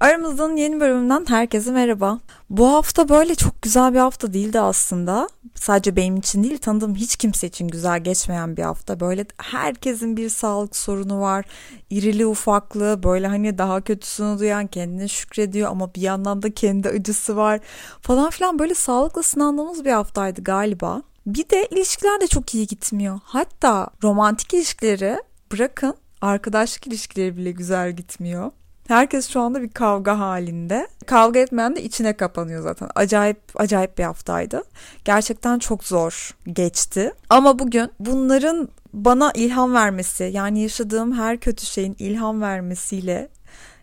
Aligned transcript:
Aramızdan 0.00 0.56
yeni 0.56 0.80
bölümünden 0.80 1.24
herkese 1.28 1.70
merhaba. 1.72 2.18
Bu 2.50 2.68
hafta 2.72 3.08
böyle 3.08 3.34
çok 3.34 3.62
güzel 3.62 3.94
bir 3.94 3.98
hafta 3.98 4.32
değildi 4.32 4.60
aslında. 4.60 5.28
Sadece 5.54 5.96
benim 5.96 6.16
için 6.16 6.44
değil 6.44 6.58
tanıdığım 6.58 6.94
hiç 6.94 7.16
kimse 7.16 7.46
için 7.46 7.68
güzel 7.68 8.04
geçmeyen 8.04 8.56
bir 8.56 8.62
hafta. 8.62 9.00
Böyle 9.00 9.26
herkesin 9.38 10.16
bir 10.16 10.28
sağlık 10.28 10.76
sorunu 10.76 11.20
var. 11.20 11.44
İrili 11.90 12.26
ufaklı 12.26 13.02
böyle 13.02 13.26
hani 13.26 13.58
daha 13.58 13.80
kötüsünü 13.80 14.38
duyan 14.38 14.66
kendine 14.66 15.08
şükrediyor 15.08 15.70
ama 15.70 15.94
bir 15.94 16.00
yandan 16.00 16.42
da 16.42 16.54
kendi 16.54 16.88
acısı 16.88 17.36
var 17.36 17.60
falan 18.02 18.30
filan 18.30 18.58
böyle 18.58 18.74
sağlıkla 18.74 19.22
sınandığımız 19.22 19.84
bir 19.84 19.92
haftaydı 19.92 20.44
galiba. 20.44 21.02
Bir 21.26 21.48
de 21.48 21.66
ilişkiler 21.70 22.20
de 22.20 22.26
çok 22.26 22.54
iyi 22.54 22.66
gitmiyor. 22.66 23.20
Hatta 23.24 23.88
romantik 24.02 24.54
ilişkileri 24.54 25.18
bırakın 25.52 25.94
arkadaşlık 26.20 26.86
ilişkileri 26.86 27.36
bile 27.36 27.50
güzel 27.50 27.92
gitmiyor. 27.92 28.50
Herkes 28.90 29.28
şu 29.28 29.40
anda 29.40 29.62
bir 29.62 29.68
kavga 29.68 30.18
halinde. 30.18 30.88
Kavga 31.06 31.40
etmeyen 31.40 31.76
de 31.76 31.82
içine 31.82 32.16
kapanıyor 32.16 32.62
zaten. 32.62 32.88
Acayip 32.94 33.40
acayip 33.54 33.98
bir 33.98 34.04
haftaydı. 34.04 34.62
Gerçekten 35.04 35.58
çok 35.58 35.84
zor 35.84 36.30
geçti. 36.52 37.12
Ama 37.28 37.58
bugün 37.58 37.90
bunların 38.00 38.68
bana 38.92 39.32
ilham 39.34 39.74
vermesi, 39.74 40.30
yani 40.32 40.62
yaşadığım 40.62 41.12
her 41.12 41.40
kötü 41.40 41.66
şeyin 41.66 41.96
ilham 41.98 42.40
vermesiyle 42.40 43.28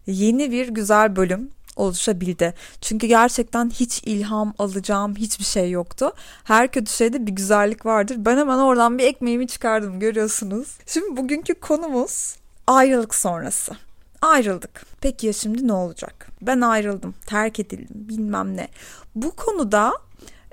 yeni 0.08 0.52
bir 0.52 0.68
güzel 0.68 1.16
bölüm 1.16 1.50
oluşabildi. 1.76 2.54
Çünkü 2.82 3.08
gerçekten 3.08 3.70
hiç 3.70 4.04
ilham 4.04 4.54
alacağım 4.60 5.16
hiçbir 5.16 5.46
şey 5.46 5.72
yoktu. 5.72 6.12
Her 6.44 6.72
kötü 6.72 6.92
şeyde 6.92 7.28
bir 7.28 7.32
güzellik 7.32 7.86
vardır. 7.86 8.16
Ben 8.20 8.38
hemen 8.38 8.58
oradan 8.58 8.98
bir 8.98 9.04
ekmeğimi 9.04 9.48
çıkardım 9.48 10.00
görüyorsunuz. 10.00 10.78
Şimdi 10.86 11.18
bugünkü 11.18 11.54
konumuz 11.54 12.36
ayrılık 12.68 13.16
sonrası. 13.16 13.87
Ayrıldık. 14.22 14.86
Peki 15.02 15.28
ya 15.28 15.34
şimdi 15.34 15.68
ne 15.68 15.74
olacak? 15.74 16.28
Ben 16.42 16.62
ayrıldım, 16.62 17.16
terk 17.26 17.60
edildim, 17.60 17.88
bilmem 18.10 18.58
ne. 18.58 18.68
Bu 19.16 19.32
konuda 19.36 19.94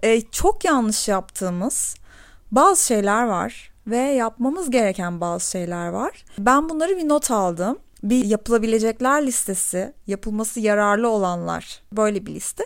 e, 0.02 0.20
çok 0.20 0.64
yanlış 0.64 1.08
yaptığımız 1.08 1.94
bazı 2.52 2.86
şeyler 2.86 3.24
var 3.24 3.72
ve 3.86 3.96
yapmamız 3.96 4.70
gereken 4.70 5.20
bazı 5.20 5.50
şeyler 5.50 5.88
var. 5.88 6.24
Ben 6.38 6.68
bunları 6.68 6.96
bir 6.96 7.08
not 7.08 7.30
aldım 7.30 7.78
bir 8.04 8.24
yapılabilecekler 8.24 9.26
listesi, 9.26 9.92
yapılması 10.06 10.60
yararlı 10.60 11.08
olanlar 11.08 11.82
böyle 11.92 12.26
bir 12.26 12.34
liste. 12.34 12.64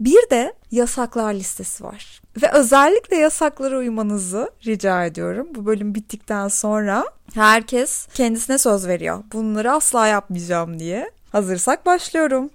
Bir 0.00 0.30
de 0.30 0.52
yasaklar 0.70 1.34
listesi 1.34 1.84
var. 1.84 2.22
Ve 2.42 2.52
özellikle 2.52 3.16
yasaklara 3.16 3.78
uymanızı 3.78 4.50
rica 4.66 5.04
ediyorum. 5.04 5.48
Bu 5.54 5.66
bölüm 5.66 5.94
bittikten 5.94 6.48
sonra 6.48 7.04
herkes 7.34 8.06
kendisine 8.14 8.58
söz 8.58 8.86
veriyor. 8.86 9.24
Bunları 9.32 9.72
asla 9.72 10.06
yapmayacağım 10.06 10.78
diye. 10.78 11.10
Hazırsak 11.32 11.86
başlıyorum. 11.86 12.50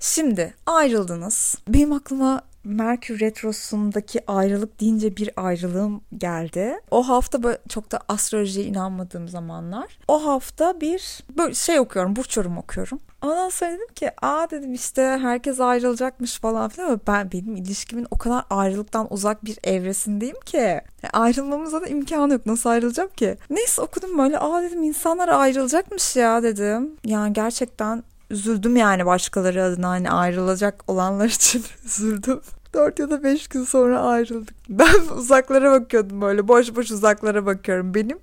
Şimdi 0.00 0.54
ayrıldınız. 0.66 1.54
Benim 1.68 1.92
aklıma 1.92 2.42
Merkür 2.64 3.20
Retrosu'ndaki 3.20 4.20
ayrılık 4.26 4.80
deyince 4.80 5.16
bir 5.16 5.30
ayrılığım 5.36 6.00
geldi. 6.18 6.80
O 6.90 7.08
hafta 7.08 7.58
çok 7.68 7.92
da 7.92 8.00
astrolojiye 8.08 8.66
inanmadığım 8.66 9.28
zamanlar. 9.28 9.98
O 10.08 10.26
hafta 10.26 10.80
bir 10.80 11.24
böyle 11.38 11.54
şey 11.54 11.80
okuyorum, 11.80 12.16
burç 12.16 12.36
yorum 12.36 12.58
okuyorum. 12.58 12.98
Ondan 13.22 13.48
sonra 13.48 13.72
dedim 13.72 13.88
ki 13.94 14.10
aa 14.22 14.50
dedim 14.50 14.74
işte 14.74 15.02
herkes 15.02 15.60
ayrılacakmış 15.60 16.38
falan 16.38 16.68
filan 16.68 16.88
ama 16.88 17.00
ben 17.06 17.32
benim 17.32 17.56
ilişkimin 17.56 18.06
o 18.10 18.18
kadar 18.18 18.44
ayrılıktan 18.50 19.06
uzak 19.10 19.44
bir 19.44 19.58
evresindeyim 19.64 20.40
ki 20.40 20.56
yani 20.56 21.10
ayrılmamıza 21.12 21.80
da 21.80 21.86
imkanı 21.86 22.32
yok 22.32 22.46
nasıl 22.46 22.70
ayrılacağım 22.70 23.10
ki 23.10 23.36
neyse 23.50 23.82
okudum 23.82 24.18
böyle 24.18 24.38
aa 24.38 24.62
dedim 24.62 24.82
insanlar 24.82 25.28
ayrılacakmış 25.28 26.16
ya 26.16 26.42
dedim 26.42 26.96
yani 27.04 27.32
gerçekten 27.32 28.02
üzüldüm 28.30 28.76
yani 28.76 29.06
başkaları 29.06 29.62
adına 29.62 29.88
hani 29.88 30.10
ayrılacak 30.10 30.84
olanlar 30.86 31.28
için 31.28 31.64
üzüldüm. 31.84 32.40
4 32.74 32.98
ya 32.98 33.10
da 33.10 33.22
5 33.22 33.48
gün 33.48 33.64
sonra 33.64 34.00
ayrıldık. 34.00 34.54
Ben 34.68 35.16
uzaklara 35.16 35.70
bakıyordum 35.70 36.20
böyle 36.20 36.48
boş 36.48 36.76
boş 36.76 36.90
uzaklara 36.90 37.46
bakıyorum. 37.46 37.94
Benim 37.94 38.18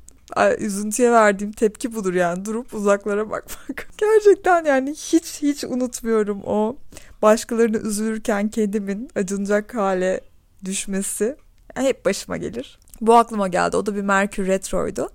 üzüntüye 0.60 1.12
verdiğim 1.12 1.52
tepki 1.52 1.96
budur 1.96 2.14
yani 2.14 2.46
durup 2.46 2.74
uzaklara 2.74 3.30
bakmak. 3.30 3.88
Gerçekten 3.98 4.66
yani 4.66 4.92
hiç 4.92 5.42
hiç 5.42 5.64
unutmuyorum 5.64 6.42
o 6.46 6.78
başkalarını 7.22 7.78
üzülürken 7.78 8.50
kendimin 8.50 9.10
acınacak 9.16 9.76
hale 9.76 10.22
düşmesi. 10.66 11.36
Hep 11.76 12.06
başıma 12.06 12.38
gelir. 12.38 12.80
Bu 13.02 13.16
aklıma 13.16 13.48
geldi. 13.48 13.78
O 13.78 13.86
da 13.86 13.96
bir 13.96 14.02
Merkür 14.02 14.48
Retro'ydu. 14.48 15.10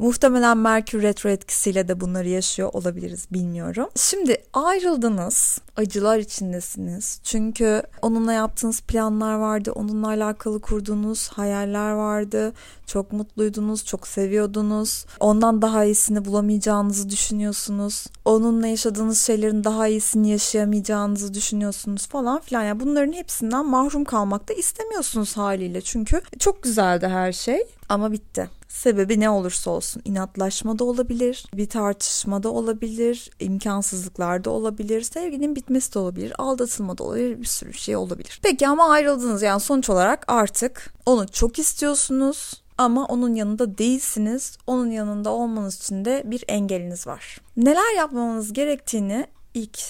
Muhtemelen 0.00 0.58
Merkür 0.58 1.02
retro 1.02 1.30
etkisiyle 1.30 1.88
de 1.88 2.00
bunları 2.00 2.28
yaşıyor 2.28 2.70
olabiliriz 2.72 3.26
bilmiyorum. 3.32 3.88
Şimdi 3.96 4.42
ayrıldınız, 4.52 5.58
acılar 5.76 6.18
içindesiniz. 6.18 7.20
Çünkü 7.24 7.82
onunla 8.02 8.32
yaptığınız 8.32 8.80
planlar 8.80 9.34
vardı, 9.34 9.72
onunla 9.74 10.08
alakalı 10.08 10.60
kurduğunuz 10.60 11.28
hayaller 11.28 11.90
vardı. 11.90 12.52
Çok 12.86 13.12
mutluydunuz, 13.12 13.84
çok 13.84 14.06
seviyordunuz. 14.06 15.04
Ondan 15.20 15.62
daha 15.62 15.84
iyisini 15.84 16.24
bulamayacağınızı 16.24 17.10
düşünüyorsunuz. 17.10 18.06
Onunla 18.24 18.66
yaşadığınız 18.66 19.20
şeylerin 19.20 19.64
daha 19.64 19.88
iyisini 19.88 20.30
yaşayamayacağınızı 20.30 21.34
düşünüyorsunuz 21.34 22.06
falan 22.06 22.40
filan. 22.40 22.62
Yani 22.62 22.80
bunların 22.80 23.12
hepsinden 23.12 23.66
mahrum 23.66 24.04
kalmak 24.04 24.48
da 24.48 24.52
istemiyorsunuz 24.52 25.36
haliyle. 25.36 25.80
Çünkü 25.80 26.20
çok 26.38 26.62
güzeldi 26.62 27.08
her 27.08 27.32
şey 27.32 27.62
ama 27.88 28.12
bitti. 28.12 28.59
Sebebi 28.70 29.20
ne 29.20 29.30
olursa 29.30 29.70
olsun 29.70 30.02
inatlaşma 30.04 30.78
da 30.78 30.84
olabilir, 30.84 31.46
bir 31.54 31.68
tartışma 31.68 32.42
da 32.42 32.50
olabilir, 32.50 33.30
imkansızlıklar 33.40 34.44
da 34.44 34.50
olabilir, 34.50 35.02
sevginin 35.02 35.56
bitmesi 35.56 35.94
de 35.94 35.98
olabilir, 35.98 36.32
aldatılma 36.38 36.98
da 36.98 37.04
olabilir, 37.04 37.40
bir 37.40 37.46
sürü 37.46 37.74
şey 37.74 37.96
olabilir. 37.96 38.40
Peki 38.42 38.68
ama 38.68 38.90
ayrıldınız 38.90 39.42
yani 39.42 39.60
sonuç 39.60 39.90
olarak 39.90 40.24
artık 40.28 40.94
onu 41.06 41.28
çok 41.28 41.58
istiyorsunuz 41.58 42.62
ama 42.78 43.04
onun 43.04 43.34
yanında 43.34 43.78
değilsiniz. 43.78 44.58
Onun 44.66 44.90
yanında 44.90 45.30
olmanız 45.30 45.78
için 45.78 46.04
de 46.04 46.22
bir 46.26 46.44
engeliniz 46.48 47.06
var. 47.06 47.40
Neler 47.56 47.96
yapmamanız 47.96 48.52
gerektiğini 48.52 49.26
ilk 49.54 49.80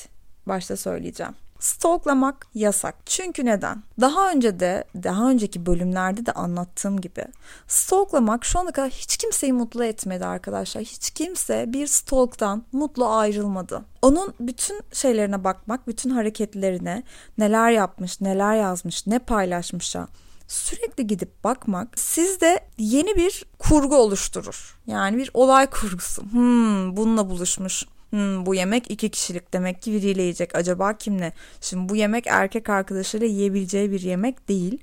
başta 0.46 0.76
söyleyeceğim. 0.76 1.34
Stalklamak 1.60 2.46
yasak. 2.54 2.94
Çünkü 3.06 3.44
neden? 3.44 3.82
Daha 4.00 4.30
önce 4.30 4.60
de, 4.60 4.84
daha 5.02 5.30
önceki 5.30 5.66
bölümlerde 5.66 6.26
de 6.26 6.32
anlattığım 6.32 7.00
gibi 7.00 7.24
stalklamak 7.66 8.44
şu 8.44 8.58
ana 8.58 8.72
kadar 8.72 8.90
hiç 8.90 9.16
kimseyi 9.16 9.52
mutlu 9.52 9.84
etmedi 9.84 10.26
arkadaşlar. 10.26 10.82
Hiç 10.82 11.10
kimse 11.10 11.72
bir 11.72 11.86
stalktan 11.86 12.64
mutlu 12.72 13.08
ayrılmadı. 13.08 13.82
Onun 14.02 14.34
bütün 14.40 14.80
şeylerine 14.92 15.44
bakmak, 15.44 15.86
bütün 15.88 16.10
hareketlerine, 16.10 17.02
neler 17.38 17.70
yapmış, 17.70 18.20
neler 18.20 18.56
yazmış, 18.56 19.06
ne 19.06 19.18
paylaşmış 19.18 19.94
ya 19.94 20.08
sürekli 20.48 21.06
gidip 21.06 21.44
bakmak 21.44 21.98
sizde 21.98 22.60
yeni 22.78 23.16
bir 23.16 23.44
kurgu 23.58 23.96
oluşturur. 23.96 24.78
Yani 24.86 25.16
bir 25.16 25.30
olay 25.34 25.66
kurgusu. 25.66 26.22
Hmm, 26.22 26.96
bununla 26.96 27.30
buluşmuş 27.30 27.84
hmm, 28.10 28.46
bu 28.46 28.54
yemek 28.54 28.90
iki 28.90 29.10
kişilik 29.10 29.52
demek 29.52 29.82
ki 29.82 29.92
biriyle 29.92 30.22
yiyecek. 30.22 30.54
Acaba 30.54 30.92
kimle? 30.92 31.32
Şimdi 31.60 31.88
bu 31.88 31.96
yemek 31.96 32.26
erkek 32.26 32.68
arkadaşıyla 32.68 33.26
yiyebileceği 33.26 33.90
bir 33.90 34.00
yemek 34.00 34.48
değil. 34.48 34.78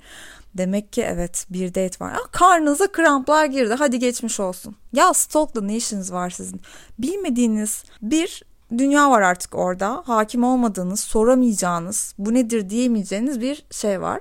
Demek 0.57 0.93
ki 0.93 1.01
evet 1.01 1.45
bir 1.49 1.67
date 1.67 2.05
var. 2.05 2.13
Ah, 2.15 2.31
karnınıza 2.31 2.91
kramplar 2.91 3.45
girdi. 3.45 3.75
Hadi 3.77 3.99
geçmiş 3.99 4.39
olsun. 4.39 4.75
Ya 4.93 5.13
stalkla 5.13 5.61
ne 5.61 5.75
işiniz 5.75 6.11
var 6.11 6.29
sizin? 6.29 6.61
Bilmediğiniz 6.99 7.83
bir 8.01 8.43
dünya 8.77 9.11
var 9.11 9.21
artık 9.21 9.55
orada. 9.55 10.03
Hakim 10.05 10.43
olmadığınız, 10.43 10.99
soramayacağınız, 10.99 12.13
bu 12.17 12.33
nedir 12.33 12.69
diyemeyeceğiniz 12.69 13.41
bir 13.41 13.65
şey 13.71 14.01
var. 14.01 14.19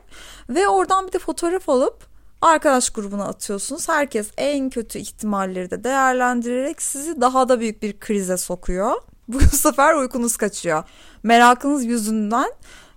Ve 0.48 0.68
oradan 0.68 1.06
bir 1.06 1.12
de 1.12 1.18
fotoğraf 1.18 1.68
alıp 1.68 2.15
arkadaş 2.46 2.90
grubuna 2.90 3.24
atıyorsunuz. 3.24 3.88
Herkes 3.88 4.30
en 4.36 4.70
kötü 4.70 4.98
ihtimalleri 4.98 5.70
de 5.70 5.84
değerlendirerek 5.84 6.82
sizi 6.82 7.20
daha 7.20 7.48
da 7.48 7.60
büyük 7.60 7.82
bir 7.82 8.00
krize 8.00 8.36
sokuyor. 8.36 8.92
Bu 9.28 9.40
sefer 9.40 9.94
uykunuz 9.94 10.36
kaçıyor. 10.36 10.84
Merakınız 11.22 11.84
yüzünden 11.84 12.52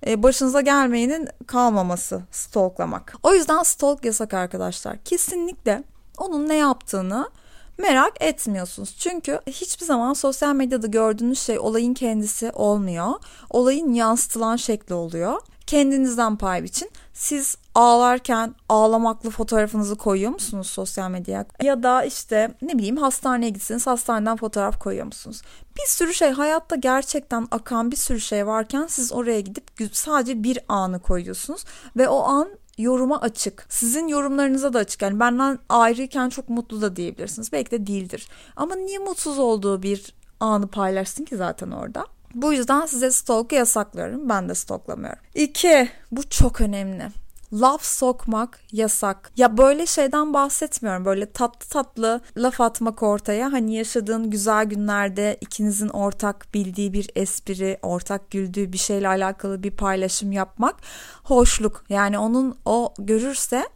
e, 0.07 0.24
başınıza 0.24 0.62
gelmeyenin 0.62 1.27
kalmaması 1.47 2.21
stalklamak. 2.31 3.15
O 3.24 3.33
yüzden 3.33 3.63
stalk 3.63 4.06
yasak 4.06 4.33
arkadaşlar. 4.33 4.97
Kesinlikle 5.03 5.83
onun 6.18 6.50
ne 6.50 6.56
yaptığını 6.56 7.29
merak 7.77 8.24
etmiyorsunuz. 8.24 8.95
Çünkü 8.97 9.39
hiçbir 9.47 9.85
zaman 9.85 10.13
sosyal 10.13 10.56
medyada 10.56 10.88
gördüğünüz 10.88 11.39
şey 11.39 11.59
olayın 11.59 11.94
kendisi 11.94 12.51
olmuyor. 12.51 13.07
Olayın 13.50 13.94
yansıtılan 13.94 14.56
şekli 14.56 14.95
oluyor. 14.95 15.41
Kendinizden 15.69 16.36
pay 16.36 16.63
biçin. 16.63 16.92
Siz 17.13 17.57
ağlarken 17.75 18.56
ağlamaklı 18.69 19.30
fotoğrafınızı 19.30 19.95
koyuyor 19.95 20.31
musunuz 20.31 20.68
sosyal 20.68 21.10
medyaya? 21.10 21.45
Ya 21.63 21.83
da 21.83 22.04
işte 22.04 22.56
ne 22.62 22.77
bileyim 22.77 22.98
hastaneye 22.98 23.50
gitsiniz 23.50 23.88
hastaneden 23.88 24.38
fotoğraf 24.38 24.80
koyuyor 24.80 25.06
musunuz? 25.06 25.42
Bir 25.77 25.88
sürü 25.88 26.13
şey 26.13 26.31
hayatta 26.31 26.75
gerçekten 26.75 27.48
akan 27.51 27.92
bir 27.92 27.95
sürü 27.95 28.19
şey 28.19 28.48
varken 28.48 28.88
siz 28.88 29.13
oraya 29.13 29.39
gidip 29.39 29.63
sadece 29.92 30.44
bir 30.44 30.60
anı 30.68 31.00
koyuyorsunuz 31.00 31.66
ve 31.98 32.10
o 32.10 32.24
an 32.24 32.50
yoruma 32.77 33.22
açık. 33.22 33.65
Sizin 33.69 34.07
yorumlarınıza 34.07 34.74
da 34.74 34.80
açık. 34.80 35.01
Yani 35.01 35.19
benden 35.19 35.60
ayrıyken 35.69 36.30
çok 36.30 36.50
mutlu 36.50 36.81
da 36.81 36.95
diyebilirsiniz. 36.95 37.51
Belki 37.51 37.72
de 37.72 37.88
değildir. 37.88 38.30
Ama 38.56 38.75
niye 38.75 39.00
mutsuz 39.00 39.39
olduğu 39.39 39.83
bir 39.83 40.13
anı 40.39 40.68
paylaşsın 40.68 41.25
ki 41.25 41.38
zaten 41.38 41.72
orada? 41.72 42.06
Bu 42.33 42.53
yüzden 42.53 42.85
size 42.85 43.11
stalk'u 43.11 43.55
yasaklıyorum. 43.55 44.29
Ben 44.29 44.49
de 44.49 44.55
stalklamıyorum. 44.55 45.19
İki, 45.35 45.89
bu 46.11 46.29
çok 46.29 46.61
önemli 46.61 47.09
laf 47.53 47.85
sokmak 47.85 48.59
yasak. 48.71 49.31
Ya 49.37 49.57
böyle 49.57 49.85
şeyden 49.85 50.33
bahsetmiyorum. 50.33 51.05
Böyle 51.05 51.31
tatlı 51.31 51.69
tatlı 51.69 52.21
laf 52.37 52.61
atmak 52.61 53.03
ortaya. 53.03 53.51
Hani 53.51 53.75
yaşadığın 53.75 54.29
güzel 54.29 54.65
günlerde 54.65 55.37
ikinizin 55.41 55.89
ortak 55.89 56.47
bildiği 56.53 56.93
bir 56.93 57.09
espri, 57.15 57.79
ortak 57.81 58.31
güldüğü 58.31 58.73
bir 58.73 58.77
şeyle 58.77 59.07
alakalı 59.07 59.63
bir 59.63 59.71
paylaşım 59.71 60.31
yapmak 60.31 60.75
hoşluk. 61.23 61.83
Yani 61.89 62.19
onun 62.19 62.57
o 62.65 62.93
görürse 62.99 63.69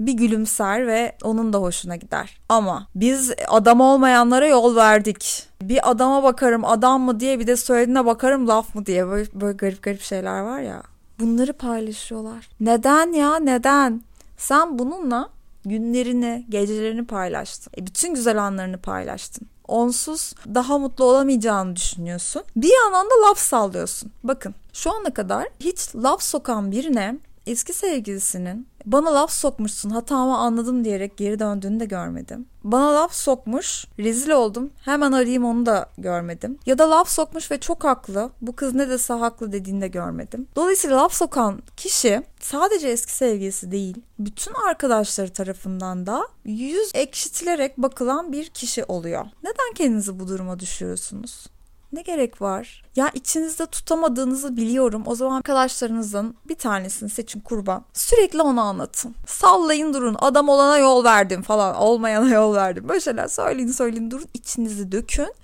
bir 0.00 0.12
gülümser 0.12 0.86
ve 0.86 1.16
onun 1.24 1.52
da 1.52 1.58
hoşuna 1.58 1.96
gider. 1.96 2.38
Ama 2.48 2.86
biz 2.94 3.32
adam 3.48 3.80
olmayanlara 3.80 4.46
yol 4.46 4.76
verdik. 4.76 5.46
Bir 5.62 5.90
adama 5.90 6.22
bakarım 6.22 6.64
adam 6.64 7.02
mı 7.02 7.20
diye 7.20 7.38
bir 7.38 7.46
de 7.46 7.56
söylediğine 7.56 8.06
bakarım 8.06 8.48
laf 8.48 8.74
mı 8.74 8.86
diye 8.86 9.06
böyle, 9.06 9.28
böyle 9.40 9.56
garip 9.56 9.82
garip 9.82 10.02
şeyler 10.02 10.40
var 10.40 10.60
ya. 10.60 10.82
Bunları 11.18 11.52
paylaşıyorlar. 11.52 12.48
Neden 12.60 13.12
ya 13.12 13.36
neden? 13.36 14.02
Sen 14.36 14.78
bununla 14.78 15.30
günlerini, 15.64 16.46
gecelerini 16.48 17.06
paylaştın. 17.06 17.72
E, 17.78 17.86
bütün 17.86 18.14
güzel 18.14 18.42
anlarını 18.42 18.78
paylaştın. 18.78 19.48
Onsuz 19.68 20.34
daha 20.54 20.78
mutlu 20.78 21.04
olamayacağını 21.04 21.76
düşünüyorsun. 21.76 22.42
Bir 22.56 22.72
yandan 22.82 23.06
da 23.06 23.28
laf 23.28 23.38
sallıyorsun. 23.38 24.12
Bakın 24.24 24.54
şu 24.72 24.92
ana 24.92 25.14
kadar 25.14 25.48
hiç 25.60 25.96
laf 25.96 26.22
sokan 26.22 26.72
birine 26.72 27.18
eski 27.46 27.72
sevgilisinin 27.72 28.66
bana 28.86 29.14
laf 29.14 29.32
sokmuşsun 29.32 29.90
hatamı 29.90 30.38
anladım 30.38 30.84
diyerek 30.84 31.16
geri 31.16 31.38
döndüğünü 31.38 31.80
de 31.80 31.84
görmedim. 31.84 32.46
Bana 32.64 32.94
laf 32.94 33.14
sokmuş 33.14 33.86
rezil 33.98 34.30
oldum 34.30 34.70
hemen 34.84 35.12
arayayım 35.12 35.44
onu 35.44 35.66
da 35.66 35.88
görmedim. 35.98 36.58
Ya 36.66 36.78
da 36.78 36.90
laf 36.90 37.08
sokmuş 37.08 37.50
ve 37.50 37.60
çok 37.60 37.84
haklı 37.84 38.30
bu 38.40 38.56
kız 38.56 38.74
ne 38.74 38.88
dese 38.88 39.14
haklı 39.14 39.52
dediğini 39.52 39.80
de 39.80 39.88
görmedim. 39.88 40.46
Dolayısıyla 40.56 40.96
laf 40.96 41.14
sokan 41.14 41.62
kişi 41.76 42.22
sadece 42.40 42.88
eski 42.88 43.12
sevgilisi 43.12 43.70
değil 43.70 43.96
bütün 44.18 44.54
arkadaşları 44.68 45.32
tarafından 45.32 46.06
da 46.06 46.28
yüz 46.44 46.90
ekşitilerek 46.94 47.78
bakılan 47.78 48.32
bir 48.32 48.48
kişi 48.48 48.84
oluyor. 48.84 49.24
Neden 49.42 49.74
kendinizi 49.74 50.20
bu 50.20 50.28
duruma 50.28 50.60
düşürüyorsunuz? 50.60 51.46
Ne 51.92 52.02
gerek 52.02 52.42
var? 52.42 52.82
Ya 52.96 53.10
içinizde 53.14 53.66
tutamadığınızı 53.66 54.56
biliyorum. 54.56 55.02
O 55.06 55.14
zaman 55.14 55.36
arkadaşlarınızın 55.36 56.34
bir 56.48 56.54
tanesini 56.54 57.10
seçin 57.10 57.40
kurban. 57.40 57.84
Sürekli 57.92 58.42
onu 58.42 58.60
anlatın. 58.60 59.14
Sallayın 59.26 59.94
durun. 59.94 60.16
Adam 60.18 60.48
olana 60.48 60.78
yol 60.78 61.04
verdim 61.04 61.42
falan. 61.42 61.76
Olmayana 61.76 62.28
yol 62.28 62.54
verdim. 62.54 62.88
Böyle 62.88 63.00
şeyler 63.00 63.28
söyleyin 63.28 63.72
söyleyin 63.72 64.10
durun. 64.10 64.26
İçinizi 64.34 64.92
dökün. 64.92 65.34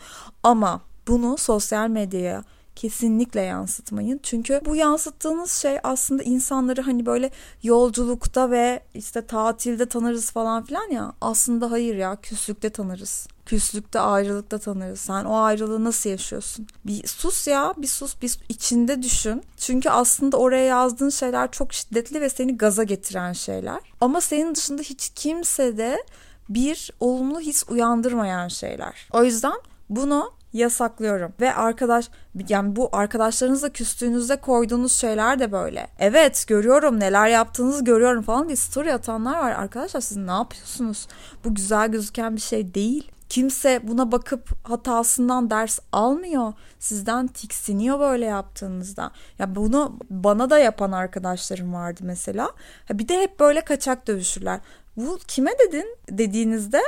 Ama 0.43 0.81
bunu 1.09 1.39
sosyal 1.39 1.89
medyaya 1.89 2.45
kesinlikle 2.77 3.41
yansıtmayın. 3.41 4.21
Çünkü 4.23 4.61
bu 4.65 4.77
yansıttığınız 4.77 5.53
şey 5.53 5.79
aslında 5.83 6.23
insanları 6.23 6.83
hani 6.83 7.07
böyle 7.07 7.31
yolculukta 7.63 8.51
ve 8.51 8.81
işte 8.95 9.27
tatilde 9.27 9.87
tanırız 9.87 10.31
falan 10.31 10.65
filan 10.65 10.91
ya. 10.91 11.13
Aslında 11.21 11.71
hayır 11.71 11.97
ya 11.97 12.17
küslükte 12.17 12.71
tanırız. 12.71 13.27
Küslükte 13.47 14.01
ayrılıkta 14.01 14.59
tanırız. 14.59 15.01
Sen 15.01 15.25
o 15.25 15.37
ayrılığı 15.37 15.85
nasıl 15.85 16.11
yaşıyorsun? 16.11 16.67
Bir 16.87 17.07
sus 17.07 17.47
ya 17.47 17.75
bir 17.77 17.87
sus 17.87 18.23
bir 18.23 18.39
içinde 18.49 19.03
düşün. 19.03 19.43
Çünkü 19.57 19.91
aslında 19.91 20.37
oraya 20.37 20.65
yazdığın 20.65 21.11
şeyler 21.11 21.51
çok 21.51 21.73
şiddetli 21.73 22.21
ve 22.21 22.29
seni 22.29 22.57
gaza 22.57 22.85
getiren 22.85 23.33
şeyler. 23.33 23.81
Ama 24.01 24.21
senin 24.21 24.55
dışında 24.55 24.83
hiç 24.83 25.13
kimse 25.15 25.79
de 25.79 26.05
bir 26.49 26.91
olumlu 27.01 27.41
his 27.41 27.65
uyandırmayan 27.69 28.49
şeyler. 28.49 29.09
O 29.13 29.25
yüzden 29.25 29.57
bunu 29.91 30.36
yasaklıyorum. 30.57 31.33
Ve 31.41 31.55
arkadaş 31.55 32.11
yani 32.49 32.77
bu 32.77 32.89
arkadaşlarınızla 32.93 33.69
küstüğünüzde 33.69 34.37
koyduğunuz 34.37 34.93
şeyler 34.93 35.39
de 35.39 35.53
böyle. 35.53 35.89
Evet 35.99 36.45
görüyorum 36.49 37.01
neler 37.01 37.29
yaptığınızı 37.29 37.85
görüyorum 37.85 38.23
falan 38.23 38.47
diye 38.47 38.57
story 38.57 38.93
atanlar 38.93 39.39
var. 39.39 39.51
Arkadaşlar 39.51 40.01
siz 40.01 40.17
ne 40.17 40.31
yapıyorsunuz? 40.31 41.09
Bu 41.45 41.55
güzel 41.55 41.89
gözüken 41.89 42.37
bir 42.37 42.41
şey 42.41 42.75
değil. 42.75 43.11
Kimse 43.29 43.81
buna 43.83 44.13
bakıp 44.13 44.69
hatasından 44.69 45.51
ders 45.51 45.79
almıyor. 45.93 46.53
Sizden 46.79 47.27
tiksiniyor 47.27 48.01
böyle 48.01 48.25
yaptığınızda. 48.25 49.11
Ya 49.39 49.55
bunu 49.57 49.99
bana 50.11 50.51
da 50.51 50.59
yapan 50.59 50.93
arkadaşlarım 50.93 51.75
vardı 51.75 52.01
mesela. 52.05 52.51
Bir 52.91 53.09
de 53.09 53.23
hep 53.23 53.41
böyle 53.41 53.61
kaçak 53.61 54.07
dövüşürler. 54.07 54.61
Bu 54.97 55.19
kime 55.29 55.51
dedin 55.59 55.97
dediğinizde 56.11 56.83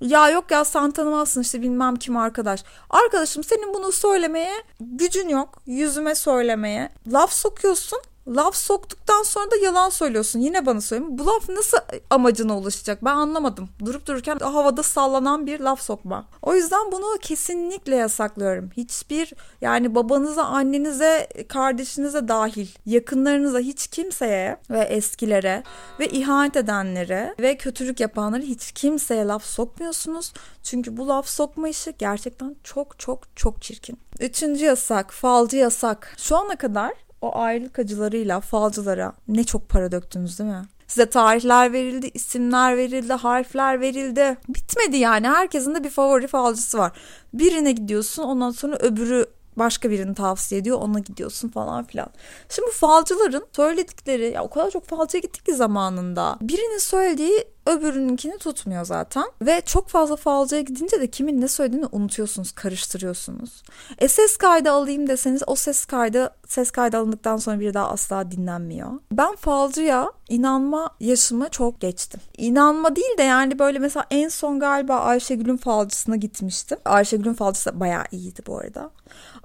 ya 0.00 0.30
yok 0.30 0.50
ya 0.50 0.64
sen 0.64 0.90
tanımazsın 0.90 1.42
işte 1.42 1.62
bilmem 1.62 1.96
kim 1.96 2.16
arkadaş. 2.16 2.64
Arkadaşım 2.90 3.44
senin 3.44 3.74
bunu 3.74 3.92
söylemeye 3.92 4.54
gücün 4.80 5.28
yok. 5.28 5.62
Yüzüme 5.66 6.14
söylemeye. 6.14 6.90
Laf 7.06 7.32
sokuyorsun 7.32 7.98
Laf 8.28 8.56
soktuktan 8.56 9.22
sonra 9.22 9.50
da 9.50 9.56
yalan 9.56 9.90
söylüyorsun. 9.90 10.40
Yine 10.40 10.66
bana 10.66 10.80
söyleme. 10.80 11.18
Bu 11.18 11.26
laf 11.26 11.48
nasıl 11.48 11.78
amacına 12.10 12.58
ulaşacak? 12.58 13.04
Ben 13.04 13.16
anlamadım. 13.16 13.68
Durup 13.84 14.06
dururken 14.06 14.38
havada 14.38 14.82
sallanan 14.82 15.46
bir 15.46 15.60
laf 15.60 15.82
sokma. 15.82 16.26
O 16.42 16.54
yüzden 16.54 16.92
bunu 16.92 17.18
kesinlikle 17.20 17.96
yasaklıyorum. 17.96 18.70
Hiçbir 18.76 19.32
yani 19.60 19.94
babanıza, 19.94 20.44
annenize, 20.44 21.28
kardeşinize 21.48 22.28
dahil 22.28 22.68
yakınlarınıza 22.86 23.58
hiç 23.58 23.86
kimseye 23.86 24.56
ve 24.70 24.80
eskilere 24.80 25.62
ve 26.00 26.06
ihanet 26.06 26.56
edenlere 26.56 27.34
ve 27.40 27.56
kötülük 27.56 28.00
yapanlara 28.00 28.42
hiç 28.42 28.72
kimseye 28.72 29.24
laf 29.24 29.44
sokmuyorsunuz. 29.44 30.32
Çünkü 30.62 30.96
bu 30.96 31.08
laf 31.08 31.28
sokma 31.28 31.68
işi 31.68 31.94
gerçekten 31.98 32.56
çok 32.64 32.98
çok 32.98 33.36
çok 33.36 33.62
çirkin. 33.62 33.98
Üçüncü 34.20 34.64
yasak, 34.64 35.12
falcı 35.12 35.56
yasak. 35.56 36.14
Şu 36.18 36.36
ana 36.36 36.56
kadar 36.56 37.03
o 37.24 37.38
ayrılık 37.38 37.78
acılarıyla 37.78 38.40
falcılara 38.40 39.12
ne 39.28 39.44
çok 39.44 39.68
para 39.68 39.92
döktünüz 39.92 40.38
değil 40.38 40.50
mi? 40.50 40.62
Size 40.86 41.10
tarihler 41.10 41.72
verildi, 41.72 42.10
isimler 42.14 42.76
verildi, 42.76 43.12
harfler 43.12 43.80
verildi. 43.80 44.36
Bitmedi 44.48 44.96
yani. 44.96 45.28
Herkesin 45.28 45.74
de 45.74 45.84
bir 45.84 45.90
favori 45.90 46.26
falcısı 46.26 46.78
var. 46.78 46.92
Birine 47.34 47.72
gidiyorsun 47.72 48.22
ondan 48.22 48.50
sonra 48.50 48.76
öbürü 48.76 49.26
başka 49.56 49.90
birini 49.90 50.14
tavsiye 50.14 50.60
ediyor 50.60 50.78
ona 50.80 50.98
gidiyorsun 50.98 51.48
falan 51.48 51.84
filan. 51.84 52.08
Şimdi 52.48 52.68
bu 52.68 52.72
falcıların 52.72 53.46
söyledikleri 53.56 54.32
ya 54.32 54.44
o 54.44 54.50
kadar 54.50 54.70
çok 54.70 54.84
falcıya 54.84 55.20
gittik 55.20 55.46
ki 55.46 55.54
zamanında. 55.54 56.38
Birinin 56.40 56.78
söylediği 56.78 57.44
öbürününkini 57.66 58.38
tutmuyor 58.38 58.84
zaten. 58.84 59.24
Ve 59.42 59.62
çok 59.66 59.88
fazla 59.88 60.16
falcıya 60.16 60.60
gidince 60.60 61.00
de 61.00 61.10
kimin 61.10 61.40
ne 61.40 61.48
söylediğini 61.48 61.86
unutuyorsunuz, 61.92 62.52
karıştırıyorsunuz. 62.52 63.62
E 63.98 64.08
ses 64.08 64.36
kaydı 64.36 64.70
alayım 64.70 65.08
deseniz 65.08 65.42
o 65.46 65.54
ses 65.54 65.84
kaydı 65.84 66.34
ses 66.46 66.70
kaydı 66.70 66.96
alındıktan 66.96 67.36
sonra 67.36 67.60
bir 67.60 67.74
daha 67.74 67.88
asla 67.88 68.30
dinlenmiyor. 68.30 68.90
Ben 69.12 69.36
falcıya 69.36 70.12
inanma 70.28 70.90
yaşımı 71.00 71.48
çok 71.48 71.80
geçtim. 71.80 72.20
İnanma 72.36 72.96
değil 72.96 73.18
de 73.18 73.22
yani 73.22 73.58
böyle 73.58 73.78
mesela 73.78 74.06
en 74.10 74.28
son 74.28 74.60
galiba 74.60 74.96
Ayşegül'ün 74.96 75.56
falcısına 75.56 76.16
gitmiştim. 76.16 76.78
Ayşegül'ün 76.84 77.34
falcısı 77.34 77.80
bayağı 77.80 78.04
iyiydi 78.12 78.40
bu 78.46 78.58
arada. 78.58 78.90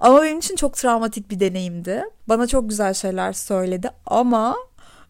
Ama 0.00 0.22
benim 0.22 0.38
için 0.38 0.56
çok 0.56 0.76
travmatik 0.76 1.30
bir 1.30 1.40
deneyimdi. 1.40 2.04
Bana 2.28 2.46
çok 2.46 2.68
güzel 2.68 2.94
şeyler 2.94 3.32
söyledi 3.32 3.90
ama 4.06 4.56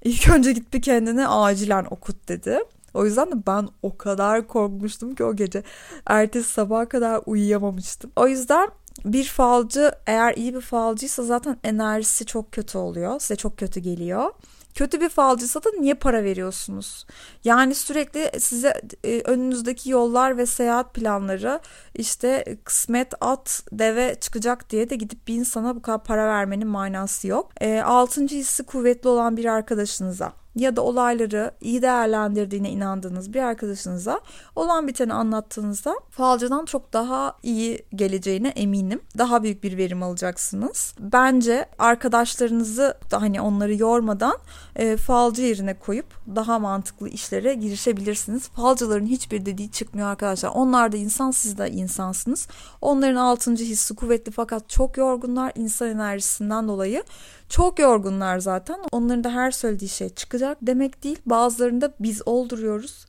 ilk 0.04 0.28
önce 0.28 0.52
git 0.52 0.75
bir 0.75 0.82
kendine 0.82 1.28
acilen 1.28 1.87
okut 1.90 2.28
dedi. 2.28 2.61
O 2.94 3.04
yüzden 3.04 3.30
de 3.32 3.47
ben 3.47 3.68
o 3.82 3.97
kadar 3.97 4.47
korkmuştum 4.47 5.14
ki 5.14 5.25
o 5.25 5.37
gece. 5.37 5.62
Ertesi 6.06 6.52
sabaha 6.52 6.88
kadar 6.88 7.20
uyuyamamıştım. 7.26 8.12
O 8.16 8.28
yüzden 8.28 8.68
bir 9.04 9.25
falcı 9.25 9.92
eğer 10.06 10.35
iyi 10.35 10.54
bir 10.54 10.61
falcıysa 10.61 11.23
zaten 11.23 11.56
enerjisi 11.64 12.26
çok 12.26 12.52
kötü 12.52 12.78
oluyor. 12.78 13.20
Size 13.20 13.37
çok 13.37 13.59
kötü 13.59 13.80
geliyor. 13.80 14.30
Kötü 14.75 15.00
bir 15.00 15.09
falcıysa 15.09 15.64
da 15.64 15.70
niye 15.80 15.94
para 15.94 16.25
veriyorsunuz? 16.25 17.06
Yani 17.44 17.75
sürekli 17.75 18.40
size 18.40 18.80
e, 19.04 19.20
önünüzdeki 19.20 19.90
yollar 19.90 20.37
ve 20.37 20.47
seyahat 20.47 20.94
planları 20.94 21.61
işte 21.94 22.59
kısmet 22.64 23.14
at 23.20 23.62
deve 23.73 24.16
çıkacak 24.20 24.70
diye 24.70 24.90
de 24.90 24.97
gidip 24.97 25.28
bir 25.28 25.35
insana 25.35 25.76
bu 25.76 25.82
kadar 25.82 26.04
para 26.04 26.28
vermenin 26.28 26.68
manası 26.68 27.28
yok. 27.28 27.50
E, 27.61 27.80
altıncı 27.80 28.37
hissi 28.37 28.62
kuvvetli 28.62 29.09
olan 29.09 29.37
bir 29.37 29.44
arkadaşınıza 29.44 30.32
ya 30.56 30.76
da 30.76 30.82
olayları 30.82 31.50
iyi 31.61 31.82
değerlendirdiğine 31.82 32.70
inandığınız 32.70 33.35
bir 33.35 33.42
arkadaşınıza 33.42 34.20
olan 34.56 34.88
biteni 34.88 35.14
anlattığınızda 35.14 35.94
falcıdan 36.11 36.64
çok 36.64 36.92
daha 36.92 37.37
iyi 37.42 37.87
geleceğine 37.94 38.49
eminim. 38.49 39.00
Daha 39.18 39.42
büyük 39.42 39.62
bir 39.62 39.76
verim 39.76 40.02
alacaksınız. 40.02 40.94
Bence 41.00 41.66
arkadaşlarınızı 41.78 42.99
da 43.11 43.23
hani 43.23 43.40
onları 43.40 43.75
yormadan 43.75 44.38
e, 44.76 44.97
falcı 44.97 45.42
yerine 45.42 45.78
koyup 45.78 46.06
daha 46.37 46.59
mantıklı 46.59 47.09
işlere 47.09 47.54
girişebilirsiniz. 47.54 48.49
Falcıların 48.49 49.06
hiçbir 49.06 49.47
dediği 49.47 49.70
çıkmıyor 49.70 50.09
arkadaşlar. 50.09 50.50
Onlar 50.54 50.92
da 50.92 50.97
insan 50.97 51.30
siz 51.30 51.59
de 51.59 51.70
insansınız. 51.80 52.49
Onların 52.80 53.16
altıncı 53.16 53.64
hissi 53.64 53.94
kuvvetli 53.94 54.32
fakat 54.32 54.68
çok 54.68 54.96
yorgunlar 54.96 55.52
insan 55.54 55.88
enerjisinden 55.88 56.68
dolayı. 56.68 57.04
Çok 57.49 57.78
yorgunlar 57.78 58.38
zaten. 58.38 58.78
Onların 58.92 59.25
da 59.25 59.30
her 59.30 59.50
söylediği 59.50 59.88
şey 59.88 60.08
çıkacak 60.08 60.58
demek 60.62 61.04
değil. 61.04 61.18
Bazılarında 61.26 61.94
biz 62.00 62.22
olduruyoruz. 62.26 63.06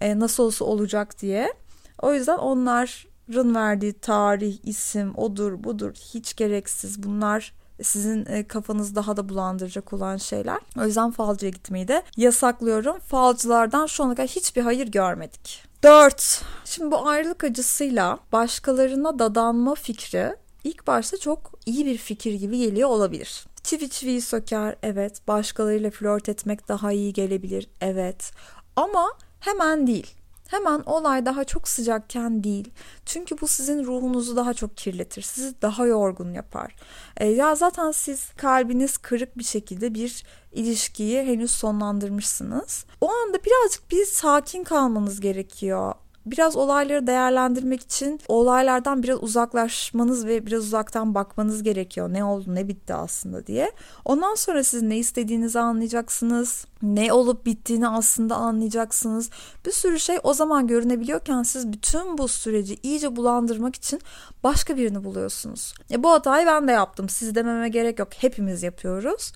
E, 0.00 0.18
nasıl 0.18 0.42
olsa 0.42 0.64
olacak 0.64 1.20
diye. 1.22 1.54
O 2.02 2.14
yüzden 2.14 2.38
onlar 2.38 3.06
Falcıların 3.26 3.54
verdiği 3.54 3.92
tarih, 3.92 4.58
isim, 4.64 5.14
odur, 5.16 5.64
budur 5.64 5.92
hiç 5.94 6.36
gereksiz. 6.36 7.02
Bunlar 7.02 7.52
sizin 7.82 8.26
e, 8.26 8.46
kafanızı 8.46 8.94
daha 8.94 9.16
da 9.16 9.28
bulandıracak 9.28 9.92
olan 9.92 10.16
şeyler. 10.16 10.58
O 10.78 10.84
yüzden 10.84 11.10
falcıya 11.10 11.50
gitmeyi 11.50 11.88
de 11.88 12.02
yasaklıyorum. 12.16 12.98
Falcılardan 12.98 13.86
şu 13.86 14.04
ana 14.04 14.14
kadar 14.14 14.28
hiçbir 14.28 14.62
hayır 14.62 14.86
görmedik. 14.86 15.64
4. 15.84 16.42
Şimdi 16.64 16.90
bu 16.90 17.08
ayrılık 17.08 17.44
acısıyla 17.44 18.18
başkalarına 18.32 19.18
dadanma 19.18 19.74
fikri 19.74 20.36
ilk 20.64 20.86
başta 20.86 21.16
çok 21.16 21.52
iyi 21.66 21.86
bir 21.86 21.98
fikir 21.98 22.34
gibi 22.34 22.58
geliyor 22.58 22.88
olabilir. 22.88 23.46
Çivi 23.62 23.88
çiviyi 23.88 24.20
söker 24.20 24.76
evet. 24.82 25.28
Başkalarıyla 25.28 25.90
flört 25.90 26.28
etmek 26.28 26.68
daha 26.68 26.92
iyi 26.92 27.12
gelebilir 27.12 27.68
evet. 27.80 28.32
Ama 28.76 29.12
hemen 29.40 29.86
değil. 29.86 30.14
Hemen 30.48 30.82
olay 30.86 31.26
daha 31.26 31.44
çok 31.44 31.68
sıcakken 31.68 32.44
değil. 32.44 32.70
Çünkü 33.06 33.40
bu 33.40 33.46
sizin 33.46 33.84
ruhunuzu 33.84 34.36
daha 34.36 34.54
çok 34.54 34.76
kirletir. 34.76 35.22
Sizi 35.22 35.62
daha 35.62 35.86
yorgun 35.86 36.32
yapar. 36.32 36.76
E, 37.16 37.26
ya 37.26 37.54
zaten 37.54 37.90
siz 37.92 38.32
kalbiniz 38.36 38.98
kırık 38.98 39.38
bir 39.38 39.44
şekilde 39.44 39.94
bir 39.94 40.24
ilişkiyi 40.52 41.22
henüz 41.22 41.50
sonlandırmışsınız. 41.50 42.84
O 43.00 43.12
anda 43.12 43.38
birazcık 43.44 43.90
bir 43.90 44.04
sakin 44.04 44.64
kalmanız 44.64 45.20
gerekiyor 45.20 45.94
biraz 46.26 46.56
olayları 46.56 47.06
değerlendirmek 47.06 47.80
için 47.82 48.20
olaylardan 48.28 49.02
biraz 49.02 49.22
uzaklaşmanız 49.22 50.26
ve 50.26 50.46
biraz 50.46 50.64
uzaktan 50.64 51.14
bakmanız 51.14 51.62
gerekiyor. 51.62 52.12
Ne 52.12 52.24
oldu 52.24 52.54
ne 52.54 52.68
bitti 52.68 52.94
aslında 52.94 53.46
diye. 53.46 53.72
Ondan 54.04 54.34
sonra 54.34 54.64
siz 54.64 54.82
ne 54.82 54.98
istediğinizi 54.98 55.60
anlayacaksınız. 55.60 56.66
Ne 56.82 57.12
olup 57.12 57.46
bittiğini 57.46 57.88
aslında 57.88 58.36
anlayacaksınız. 58.36 59.30
Bir 59.66 59.72
sürü 59.72 60.00
şey 60.00 60.18
o 60.22 60.34
zaman 60.34 60.66
görünebiliyorken 60.66 61.42
siz 61.42 61.72
bütün 61.72 62.18
bu 62.18 62.28
süreci 62.28 62.78
iyice 62.82 63.16
bulandırmak 63.16 63.76
için 63.76 64.00
başka 64.44 64.76
birini 64.76 65.04
buluyorsunuz. 65.04 65.74
E 65.90 66.02
bu 66.02 66.10
hatayı 66.10 66.46
ben 66.46 66.68
de 66.68 66.72
yaptım. 66.72 67.08
Siz 67.08 67.34
dememe 67.34 67.68
gerek 67.68 67.98
yok. 67.98 68.08
Hepimiz 68.18 68.62
yapıyoruz. 68.62 69.32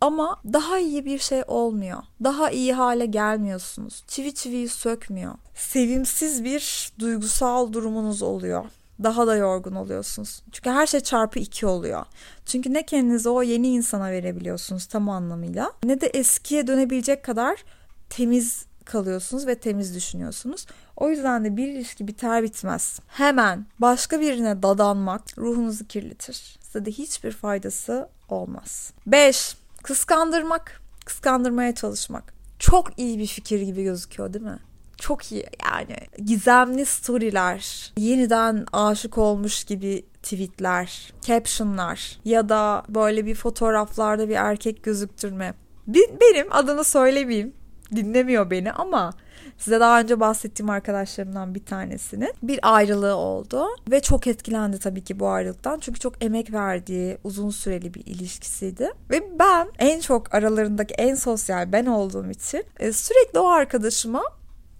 Ama 0.00 0.36
daha 0.52 0.78
iyi 0.78 1.04
bir 1.04 1.18
şey 1.18 1.42
olmuyor. 1.46 2.02
Daha 2.24 2.50
iyi 2.50 2.74
hale 2.74 3.06
gelmiyorsunuz. 3.06 4.04
Çivi 4.08 4.34
çiviyi 4.34 4.68
sökmüyor. 4.68 5.34
Sevimsiz 5.54 6.44
bir 6.44 6.92
duygusal 6.98 7.72
durumunuz 7.72 8.22
oluyor. 8.22 8.64
Daha 9.02 9.26
da 9.26 9.36
yorgun 9.36 9.74
oluyorsunuz. 9.74 10.42
Çünkü 10.52 10.70
her 10.70 10.86
şey 10.86 11.00
çarpı 11.00 11.38
iki 11.38 11.66
oluyor. 11.66 12.06
Çünkü 12.46 12.74
ne 12.74 12.86
kendinizi 12.86 13.28
o 13.28 13.42
yeni 13.42 13.68
insana 13.68 14.10
verebiliyorsunuz 14.10 14.86
tam 14.86 15.08
anlamıyla 15.08 15.72
ne 15.84 16.00
de 16.00 16.06
eskiye 16.06 16.66
dönebilecek 16.66 17.24
kadar 17.24 17.64
temiz 18.10 18.66
kalıyorsunuz 18.84 19.46
ve 19.46 19.54
temiz 19.54 19.94
düşünüyorsunuz. 19.94 20.66
O 20.96 21.10
yüzden 21.10 21.44
de 21.44 21.56
bir 21.56 21.68
ilişki 21.68 22.08
biter 22.08 22.42
bitmez. 22.42 23.00
Hemen 23.08 23.66
başka 23.78 24.20
birine 24.20 24.62
dadanmak 24.62 25.38
ruhunuzu 25.38 25.86
kirletir. 25.86 26.58
Size 26.60 26.84
de 26.84 26.90
hiçbir 26.90 27.32
faydası 27.32 28.08
olmaz. 28.28 28.92
5. 29.06 29.56
Kıskandırmak, 29.88 30.80
kıskandırmaya 31.04 31.74
çalışmak. 31.74 32.34
Çok 32.58 32.98
iyi 32.98 33.18
bir 33.18 33.26
fikir 33.26 33.60
gibi 33.60 33.82
gözüküyor 33.82 34.32
değil 34.32 34.44
mi? 34.44 34.58
Çok 34.98 35.32
iyi 35.32 35.46
yani 35.66 35.96
gizemli 36.24 36.86
storyler, 36.86 37.92
yeniden 37.96 38.66
aşık 38.72 39.18
olmuş 39.18 39.64
gibi 39.64 40.06
tweetler, 40.22 41.12
captionlar 41.20 42.18
ya 42.24 42.48
da 42.48 42.82
böyle 42.88 43.26
bir 43.26 43.34
fotoğraflarda 43.34 44.28
bir 44.28 44.34
erkek 44.34 44.82
gözüktürme. 44.82 45.54
Benim 45.86 46.46
adını 46.50 46.84
söylemeyeyim 46.84 47.54
dinlemiyor 47.96 48.50
beni 48.50 48.72
ama 48.72 49.12
Size 49.58 49.80
daha 49.80 50.00
önce 50.00 50.20
bahsettiğim 50.20 50.70
arkadaşlarımdan 50.70 51.54
bir 51.54 51.64
tanesinin 51.64 52.34
bir 52.42 52.58
ayrılığı 52.62 53.16
oldu 53.16 53.66
ve 53.90 54.00
çok 54.00 54.26
etkilendi 54.26 54.78
tabii 54.78 55.04
ki 55.04 55.20
bu 55.20 55.28
ayrılıktan. 55.28 55.78
Çünkü 55.78 56.00
çok 56.00 56.24
emek 56.24 56.52
verdiği 56.52 57.18
uzun 57.24 57.50
süreli 57.50 57.94
bir 57.94 58.06
ilişkisiydi. 58.06 58.90
Ve 59.10 59.38
ben 59.38 59.68
en 59.78 60.00
çok 60.00 60.34
aralarındaki 60.34 60.94
en 60.94 61.14
sosyal 61.14 61.72
ben 61.72 61.86
olduğum 61.86 62.30
için 62.30 62.64
e, 62.78 62.92
sürekli 62.92 63.38
o 63.38 63.48
arkadaşıma 63.48 64.22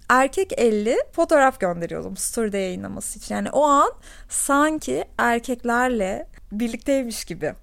erkek 0.09 0.53
elli 0.57 0.97
fotoğraf 1.11 1.59
gönderiyordum 1.59 2.17
story'de 2.17 2.57
yayınlaması 2.57 3.19
için. 3.19 3.35
Yani 3.35 3.49
o 3.51 3.63
an 3.63 3.91
sanki 4.29 5.05
erkeklerle 5.17 6.27
birlikteymiş 6.51 7.25
gibi 7.25 7.53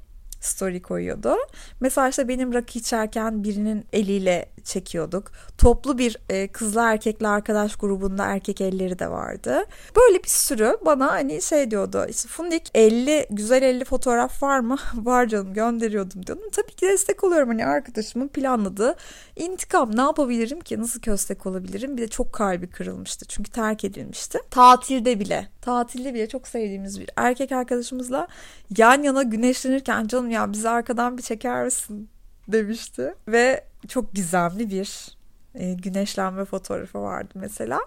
story 0.47 0.83
koyuyordu. 0.83 1.37
Mesela 1.81 2.09
işte 2.09 2.29
benim 2.29 2.55
rakı 2.55 2.79
içerken 2.79 3.45
birinin 3.45 3.87
eliyle 3.93 4.49
çekiyorduk. 4.65 5.33
Toplu 5.59 5.99
bir 5.99 6.17
e, 6.29 6.49
kızlı 6.49 6.81
erkekli 6.81 7.29
arkadaş 7.29 7.77
grubunda 7.77 8.25
erkek 8.25 8.61
elleri 8.61 8.99
de 8.99 9.11
vardı. 9.11 9.65
Böyle 9.97 10.23
bir 10.23 10.29
sürü 10.29 10.77
bana 10.85 11.13
hani 11.13 11.43
şey 11.43 11.71
diyordu. 11.71 12.07
İşte 12.09 12.29
Fundik 12.29 12.71
50 12.75 13.27
güzel 13.31 13.63
50 13.63 13.85
fotoğraf 13.85 14.43
var 14.43 14.61
mı? 14.61 14.77
var 14.95 15.27
canım 15.27 15.55
gönderiyordum 15.55 16.27
diyordum. 16.27 16.49
Tabii 16.53 16.75
ki 16.75 16.87
destek 16.87 17.25
oluyorum 17.25 17.49
hani 17.49 17.67
arkadaşımın 17.67 18.29
planladığı 18.29 18.97
intikam 19.37 19.97
ne 19.97 20.01
yapabilirim 20.01 20.61
ki? 20.61 20.81
Nasıl 20.81 21.01
köstek 21.01 21.47
olabilirim? 21.47 21.97
Bir 21.97 22.03
de 22.03 22.09
çok 22.09 22.33
kalbi 22.33 22.71
kırılmıştı. 22.71 23.27
Çünkü 23.29 23.51
terk 23.51 23.85
edilmişti. 23.85 24.39
Tatilde 24.51 25.21
bile 25.21 25.49
tatilde 25.61 26.15
bile 26.15 26.29
çok 26.29 26.49
sevdiğimiz 26.49 27.01
bir 27.01 27.11
erkek 27.17 27.53
arkadaşımızla 27.53 28.29
yan 28.77 29.03
yana 29.03 29.23
güneşlenirken 29.23 30.07
canım 30.07 30.31
ya 30.31 30.53
bizi 30.53 30.69
arkadan 30.69 31.19
bir 31.19 31.23
çeker 31.23 31.65
misin 31.65 32.09
demişti. 32.49 33.15
Ve 33.29 33.65
çok 33.89 34.15
gizemli 34.15 34.71
bir 34.71 35.17
e, 35.55 35.73
güneşlenme 35.73 36.45
fotoğrafı 36.45 37.03
vardı 37.03 37.31
mesela. 37.35 37.81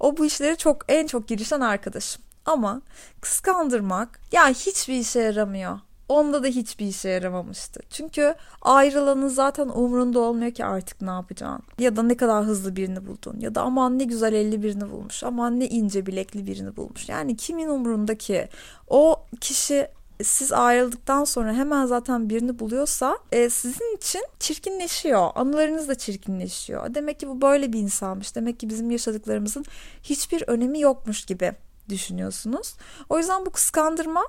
O 0.00 0.16
bu 0.16 0.26
işleri 0.26 0.56
çok 0.56 0.84
en 0.88 1.06
çok 1.06 1.28
girişen 1.28 1.60
arkadaşım. 1.60 2.22
Ama 2.46 2.82
kıskandırmak 3.20 4.20
ya 4.32 4.48
hiçbir 4.48 4.94
işe 4.94 5.20
yaramıyor. 5.20 5.78
Onda 6.12 6.42
da 6.42 6.46
hiçbir 6.46 6.86
işe 6.86 7.08
yaramamıştı. 7.08 7.80
Çünkü 7.90 8.34
ayrılanın 8.62 9.28
zaten 9.28 9.68
umrunda 9.68 10.20
olmuyor 10.20 10.50
ki 10.50 10.64
artık 10.64 11.02
ne 11.02 11.10
yapacağın. 11.10 11.62
Ya 11.78 11.96
da 11.96 12.02
ne 12.02 12.16
kadar 12.16 12.44
hızlı 12.44 12.76
birini 12.76 13.06
buldun. 13.06 13.40
Ya 13.40 13.54
da 13.54 13.62
aman 13.62 13.98
ne 13.98 14.04
güzel 14.04 14.32
elli 14.32 14.62
birini 14.62 14.90
bulmuş. 14.90 15.24
Aman 15.24 15.60
ne 15.60 15.68
ince 15.68 16.06
bilekli 16.06 16.46
birini 16.46 16.76
bulmuş. 16.76 17.08
Yani 17.08 17.36
kimin 17.36 17.68
umrunda 17.68 18.14
ki? 18.18 18.48
O 18.88 19.16
kişi 19.40 19.88
siz 20.22 20.52
ayrıldıktan 20.52 21.24
sonra 21.24 21.52
hemen 21.52 21.86
zaten 21.86 22.30
birini 22.30 22.58
buluyorsa 22.58 23.18
e, 23.32 23.50
sizin 23.50 23.96
için 23.96 24.22
çirkinleşiyor. 24.38 25.30
Anılarınız 25.34 25.88
da 25.88 25.94
çirkinleşiyor. 25.94 26.94
Demek 26.94 27.20
ki 27.20 27.28
bu 27.28 27.40
böyle 27.40 27.72
bir 27.72 27.78
insanmış. 27.78 28.36
Demek 28.36 28.60
ki 28.60 28.68
bizim 28.68 28.90
yaşadıklarımızın 28.90 29.64
hiçbir 30.02 30.44
önemi 30.46 30.80
yokmuş 30.80 31.24
gibi 31.24 31.52
düşünüyorsunuz. 31.88 32.74
O 33.08 33.18
yüzden 33.18 33.46
bu 33.46 33.50
kıskandırma 33.50 34.22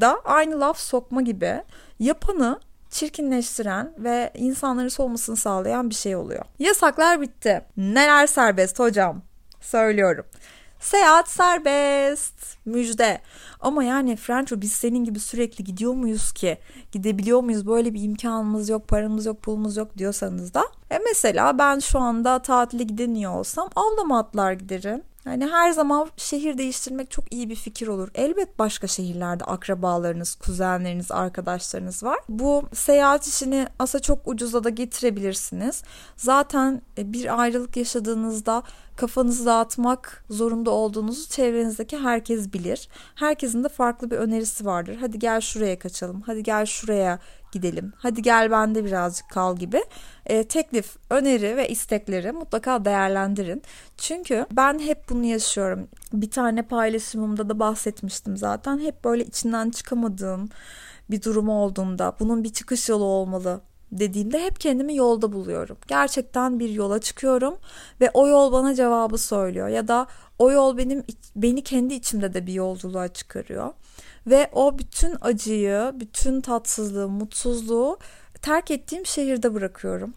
da 0.00 0.20
aynı 0.24 0.60
laf 0.60 0.78
sokma 0.78 1.22
gibi 1.22 1.62
yapanı 1.98 2.60
çirkinleştiren 2.90 3.94
ve 3.98 4.30
insanların 4.34 4.88
soğumasını 4.88 5.36
sağlayan 5.36 5.90
bir 5.90 5.94
şey 5.94 6.16
oluyor. 6.16 6.44
Yasaklar 6.58 7.20
bitti. 7.20 7.64
Neler 7.76 8.26
serbest 8.26 8.78
hocam? 8.78 9.22
Söylüyorum. 9.60 10.24
Seyahat 10.80 11.28
serbest. 11.28 12.34
Müjde. 12.66 13.20
Ama 13.60 13.84
yani 13.84 14.16
Franco 14.16 14.60
biz 14.60 14.72
senin 14.72 15.04
gibi 15.04 15.20
sürekli 15.20 15.64
gidiyor 15.64 15.94
muyuz 15.94 16.32
ki? 16.32 16.58
Gidebiliyor 16.92 17.40
muyuz? 17.40 17.66
Böyle 17.66 17.94
bir 17.94 18.02
imkanımız 18.02 18.68
yok, 18.68 18.88
paramız 18.88 19.26
yok, 19.26 19.42
pulumuz 19.42 19.76
yok 19.76 19.98
diyorsanız 19.98 20.54
da. 20.54 20.64
E 20.90 20.98
mesela 20.98 21.58
ben 21.58 21.78
şu 21.78 21.98
anda 21.98 22.38
tatile 22.38 22.82
gidemiyor 22.82 23.34
olsam 23.34 23.70
avlama 23.76 24.18
atlar 24.18 24.52
giderim. 24.52 25.02
Yani 25.26 25.46
her 25.46 25.70
zaman 25.70 26.08
şehir 26.16 26.58
değiştirmek 26.58 27.10
çok 27.10 27.32
iyi 27.32 27.50
bir 27.50 27.56
fikir 27.56 27.88
olur. 27.88 28.08
Elbet 28.14 28.58
başka 28.58 28.86
şehirlerde 28.86 29.44
akrabalarınız, 29.44 30.34
kuzenleriniz, 30.34 31.12
arkadaşlarınız 31.12 32.02
var. 32.02 32.18
Bu 32.28 32.68
seyahat 32.74 33.26
işini 33.26 33.66
asa 33.78 33.98
çok 33.98 34.28
ucuza 34.28 34.64
da 34.64 34.68
getirebilirsiniz. 34.68 35.82
Zaten 36.16 36.82
e, 36.98 37.12
bir 37.12 37.40
ayrılık 37.40 37.76
yaşadığınızda 37.76 38.62
kafanızı 38.96 39.46
dağıtmak 39.46 40.24
zorunda 40.30 40.70
olduğunuzu 40.70 41.28
çevrenizdeki 41.28 41.98
herkes 41.98 42.52
bilir. 42.52 42.88
Herkesin 43.14 43.64
de 43.64 43.68
farklı 43.68 44.10
bir 44.10 44.16
önerisi 44.16 44.64
vardır. 44.64 44.96
Hadi 45.00 45.18
gel 45.18 45.40
şuraya 45.40 45.78
kaçalım. 45.78 46.20
Hadi 46.20 46.42
gel 46.42 46.66
şuraya 46.66 47.18
gidelim. 47.52 47.92
Hadi 47.96 48.22
gel 48.22 48.50
bende 48.50 48.84
birazcık 48.84 49.30
kal 49.30 49.56
gibi 49.56 49.82
e, 50.26 50.44
teklif, 50.44 50.96
öneri 51.10 51.56
ve 51.56 51.68
istekleri 51.68 52.32
mutlaka 52.32 52.84
değerlendirin. 52.84 53.62
Çünkü 53.96 54.46
ben 54.52 54.78
hep 54.78 55.08
bunu 55.08 55.24
yaşıyorum. 55.24 55.88
Bir 56.12 56.30
tane 56.30 56.62
paylaşımımda 56.62 57.48
da 57.48 57.58
bahsetmiştim 57.58 58.36
zaten. 58.36 58.78
Hep 58.78 59.04
böyle 59.04 59.24
içinden 59.24 59.70
çıkamadığım 59.70 60.48
bir 61.10 61.22
durum 61.22 61.48
olduğunda 61.48 62.16
bunun 62.20 62.44
bir 62.44 62.52
çıkış 62.52 62.88
yolu 62.88 63.04
olmalı 63.04 63.60
dediğimde 63.92 64.44
hep 64.44 64.60
kendimi 64.60 64.96
yolda 64.96 65.32
buluyorum. 65.32 65.76
Gerçekten 65.86 66.60
bir 66.60 66.68
yola 66.68 66.98
çıkıyorum 67.00 67.56
ve 68.00 68.10
o 68.14 68.28
yol 68.28 68.52
bana 68.52 68.74
cevabı 68.74 69.18
söylüyor 69.18 69.68
ya 69.68 69.88
da 69.88 70.06
o 70.38 70.50
yol 70.50 70.76
benim 70.76 71.04
beni 71.36 71.62
kendi 71.64 71.94
içimde 71.94 72.34
de 72.34 72.46
bir 72.46 72.52
yolculuğa 72.52 73.08
çıkarıyor. 73.08 73.72
Ve 74.26 74.50
o 74.52 74.78
bütün 74.78 75.16
acıyı, 75.20 75.92
bütün 75.94 76.40
tatsızlığı, 76.40 77.08
mutsuzluğu 77.08 77.98
terk 78.42 78.70
ettiğim 78.70 79.06
şehirde 79.06 79.54
bırakıyorum. 79.54 80.14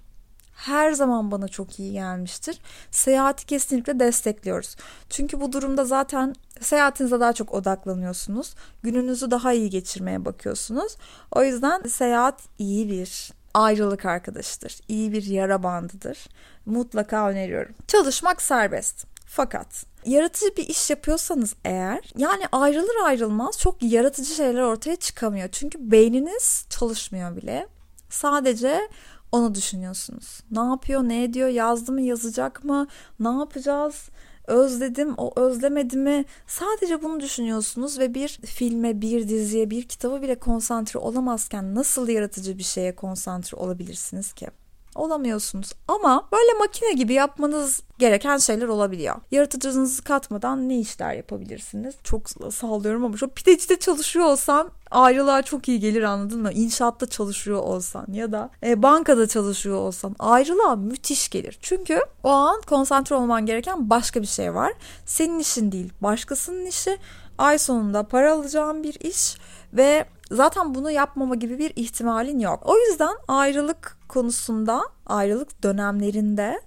her 0.56 0.92
zaman 0.92 1.32
bana 1.32 1.48
çok 1.48 1.80
iyi 1.80 1.92
gelmiştir. 1.94 2.60
Seyahati 2.92 3.46
kesinlikle 3.46 4.00
destekliyoruz. 4.00 4.76
Çünkü 5.10 5.42
bu 5.42 5.52
durumda 5.54 5.86
zaten 5.86 6.36
seyahatinize 6.62 7.20
daha 7.20 7.34
çok 7.34 7.54
odaklanıyorsunuz. 7.54 8.56
Gününüzü 8.84 9.32
daha 9.32 9.54
iyi 9.54 9.70
geçirmeye 9.70 10.26
bakıyorsunuz. 10.26 10.96
O 11.32 11.44
yüzden 11.44 11.82
seyahat 11.84 12.42
iyi 12.60 12.90
bir 12.90 13.32
ayrılık 13.56 14.06
arkadaşıdır. 14.06 14.80
İyi 14.88 15.12
bir 15.12 15.24
yara 15.24 15.64
bandıdır. 15.64 16.28
Mutlaka 16.66 17.30
öneriyorum. 17.30 17.76
Çalışmak 17.88 18.42
serbest. 18.42 19.06
Fakat 19.26 19.86
yaratıcı 20.06 20.58
bir 20.58 20.68
iş 20.68 20.90
yapıyorsanız 20.90 21.56
eğer 21.66 22.14
yani 22.18 22.44
ayrılır 22.52 22.96
ayrılmaz 23.06 23.60
çok 23.60 23.84
yaratıcı 23.84 24.36
şeyler 24.36 24.62
ortaya 24.62 24.96
çıkamıyor. 24.96 25.50
Çünkü 25.52 25.92
beyniniz 25.92 26.66
çalışmıyor 26.70 27.36
bile. 27.36 27.68
Sadece 28.10 28.90
onu 29.32 29.56
düşünüyorsunuz. 29.56 30.42
Ne 30.52 30.60
yapıyor, 30.60 31.04
ne 31.04 31.24
ediyor, 31.24 31.50
yazdı 31.50 31.92
mı, 31.92 32.02
yazacak 32.02 32.64
mı, 32.64 32.88
ne 33.20 33.30
yapacağız? 33.30 34.10
Özledim, 34.48 35.14
o 35.18 35.40
özlemedi 35.40 35.98
mi? 35.98 36.26
Sadece 36.48 37.04
bunu 37.04 37.20
düşünüyorsunuz 37.20 38.00
ve 38.00 38.14
bir 38.14 38.28
filme, 38.28 39.02
bir 39.02 39.30
diziye, 39.30 39.70
bir 39.70 39.88
kitaba 39.88 40.22
bile 40.22 40.40
konsantre 40.40 41.00
olamazken 41.00 41.76
nasıl 41.76 42.08
yaratıcı 42.08 42.58
bir 42.58 42.64
şeye 42.64 42.96
konsantre 42.96 43.58
olabilirsiniz 43.58 44.34
ki? 44.34 44.48
Olamıyorsunuz. 44.96 45.74
Ama 45.88 46.28
böyle 46.32 46.60
makine 46.60 46.94
gibi 46.94 47.14
yapmanız 47.14 47.82
gereken 48.00 48.38
şeyler 48.38 48.68
olabiliyor. 48.68 49.16
Yaratıcınızı 49.32 50.04
katmadan 50.04 50.70
ne 50.70 50.80
işler 50.80 51.14
yapabilirsiniz? 51.14 51.96
Çok 52.04 52.30
sallıyorum 52.54 53.06
ama 53.06 53.18
şu 53.18 53.30
pidecide 53.30 53.80
çalışıyor 53.80 54.26
olsan 54.26 54.70
ayrılığa 54.92 55.42
çok 55.42 55.68
iyi 55.68 55.80
gelir 55.80 56.04
anladın 56.04 56.42
mı? 56.42 56.52
İnşaatta 56.52 57.06
çalışıyor 57.06 57.60
olsan 57.60 58.06
ya 58.12 58.32
da 58.32 58.50
e, 58.64 58.84
bankada 58.84 59.28
çalışıyor 59.28 59.78
olsan 59.78 60.16
ayrılığa 60.20 60.76
müthiş 60.76 61.30
gelir. 61.30 61.58
Çünkü 61.62 62.00
o 62.24 62.30
an 62.30 62.62
konsantre 62.62 63.16
olman 63.16 63.46
gereken 63.46 63.90
başka 63.90 64.22
bir 64.22 64.28
şey 64.28 64.54
var. 64.54 64.74
Senin 65.06 65.40
işin 65.40 65.72
değil 65.72 65.94
başkasının 66.02 66.66
işi. 66.66 66.98
Ay 67.38 67.58
sonunda 67.58 68.04
para 68.04 68.34
alacağın 68.34 68.84
bir 68.84 69.00
iş 69.00 69.38
ve 69.74 70.06
zaten 70.32 70.76
bunu 70.76 70.92
yapmama 70.92 71.36
gibi 71.36 71.60
bir 71.60 71.74
ihtimalin 71.76 72.40
yok. 72.40 72.64
O 72.66 72.78
yüzden 72.78 73.16
ayrılık 73.28 73.98
konusunda, 74.08 74.82
ayrılık 75.06 75.64
dönemlerinde 75.64 76.62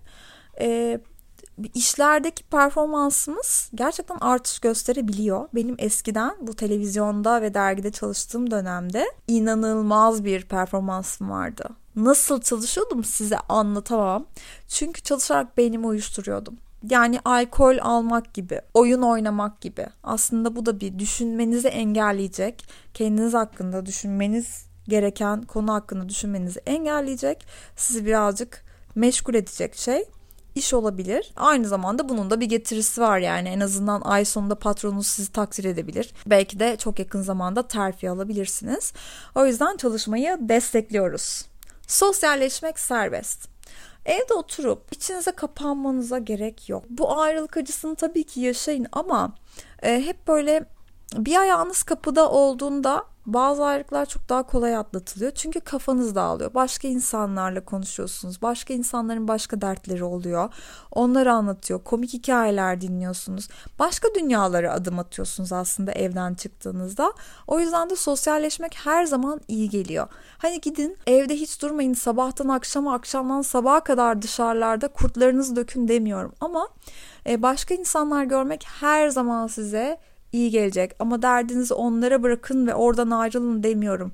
e, 0.61 1.00
işlerdeki 1.75 2.45
performansımız 2.45 3.71
gerçekten 3.75 4.19
artış 4.21 4.59
gösterebiliyor. 4.59 5.49
Benim 5.55 5.76
eskiden 5.78 6.37
bu 6.40 6.57
televizyonda 6.57 7.43
ve 7.43 7.55
dergide 7.55 7.90
çalıştığım 7.90 8.50
dönemde 8.50 9.07
inanılmaz 9.28 10.25
bir 10.25 10.45
performansım 10.45 11.31
vardı. 11.31 11.69
Nasıl 11.97 12.40
çalışıyordum 12.40 13.05
size 13.05 13.38
anlatamam. 13.38 14.26
Çünkü 14.69 15.02
çalışarak 15.02 15.57
beynimi 15.57 15.87
uyuşturuyordum. 15.87 16.57
Yani 16.90 17.20
alkol 17.25 17.78
almak 17.80 18.35
gibi, 18.35 18.61
oyun 18.75 19.02
oynamak 19.02 19.61
gibi. 19.61 19.87
Aslında 20.02 20.56
bu 20.56 20.66
da 20.66 20.80
bir 20.80 20.99
düşünmenizi 20.99 21.68
engelleyecek, 21.68 22.64
kendiniz 22.94 23.35
hakkında 23.35 23.87
düşünmeniz 23.87 24.66
gereken 24.88 25.42
konu 25.42 25.73
hakkında 25.73 26.08
düşünmenizi 26.08 26.61
engelleyecek, 26.66 27.47
sizi 27.76 28.06
birazcık 28.06 28.64
meşgul 28.94 29.35
edecek 29.35 29.76
şey 29.76 30.04
iş 30.54 30.75
olabilir. 30.75 31.32
Aynı 31.37 31.68
zamanda 31.68 32.08
bunun 32.08 32.30
da 32.30 32.40
bir 32.40 32.47
getirisi 32.47 33.00
var 33.00 33.18
yani 33.18 33.49
en 33.49 33.61
azından 33.61 34.00
ay 34.00 34.25
sonunda 34.25 34.54
patronunuz 34.54 35.06
sizi 35.06 35.32
takdir 35.32 35.64
edebilir. 35.64 36.14
Belki 36.26 36.61
de 36.61 36.76
çok 36.76 36.99
yakın 36.99 37.23
zamanda 37.23 37.68
terfi 37.68 38.11
alabilirsiniz. 38.11 38.92
O 39.35 39.47
yüzden 39.47 39.76
çalışmayı 39.76 40.38
destekliyoruz. 40.40 41.44
Sosyalleşmek 41.87 42.78
serbest. 42.78 43.57
Evde 44.08 44.34
oturup 44.34 44.92
içinize 44.92 45.30
kapanmanıza 45.30 46.18
gerek 46.18 46.68
yok. 46.68 46.84
Bu 46.88 47.20
ayrılık 47.20 47.56
acısını 47.56 47.94
tabii 47.94 48.24
ki 48.24 48.40
yaşayın 48.40 48.86
ama 48.92 49.34
e, 49.82 50.06
hep 50.06 50.28
böyle 50.28 50.64
bir 51.14 51.36
ayağınız 51.36 51.82
kapıda 51.82 52.30
olduğunda 52.30 53.04
bazı 53.35 53.64
ayrılıklar 53.64 54.06
çok 54.06 54.28
daha 54.28 54.42
kolay 54.42 54.76
atlatılıyor. 54.76 55.32
Çünkü 55.32 55.61
kafanız 55.61 56.14
dağılıyor. 56.14 56.54
Başka 56.54 56.88
insanlarla 56.88 57.64
konuşuyorsunuz. 57.64 58.42
Başka 58.42 58.75
insanların 58.75 59.28
başka 59.28 59.61
dertleri 59.61 60.04
oluyor. 60.04 60.54
Onları 60.93 61.32
anlatıyor. 61.32 61.84
Komik 61.84 62.12
hikayeler 62.12 62.80
dinliyorsunuz. 62.80 63.49
Başka 63.78 64.08
dünyalara 64.14 64.73
adım 64.73 64.99
atıyorsunuz 64.99 65.52
aslında 65.52 65.93
evden 65.93 66.34
çıktığınızda. 66.34 67.12
O 67.47 67.60
yüzden 67.60 67.91
de 67.91 67.97
sosyalleşmek 67.97 68.76
her 68.84 69.04
zaman 69.04 69.41
iyi 69.49 69.69
geliyor. 69.69 70.08
Hani 70.38 70.60
gidin 70.60 70.97
evde 71.06 71.34
hiç 71.34 71.62
durmayın 71.62 71.95
sabahtan 71.95 72.49
akşama 72.49 72.95
akşamdan 72.95 73.43
sabaha 73.43 73.80
kadar 73.80 74.23
dışarılarda 74.23 74.88
kurtlarınızı 74.88 75.56
dökün 75.56 75.88
demiyorum. 75.88 76.32
Ama 76.41 76.69
e, 77.26 77.43
başka 77.43 77.75
insanlar 77.75 78.25
görmek 78.25 78.64
her 78.80 79.08
zaman 79.08 79.47
size 79.47 79.99
iyi 80.32 80.50
gelecek 80.50 80.97
ama 80.99 81.23
derdinizi 81.23 81.75
onlara 81.75 82.23
bırakın 82.23 82.67
ve 82.67 82.75
oradan 82.75 83.10
ayrılın 83.10 83.62
demiyorum. 83.62 84.12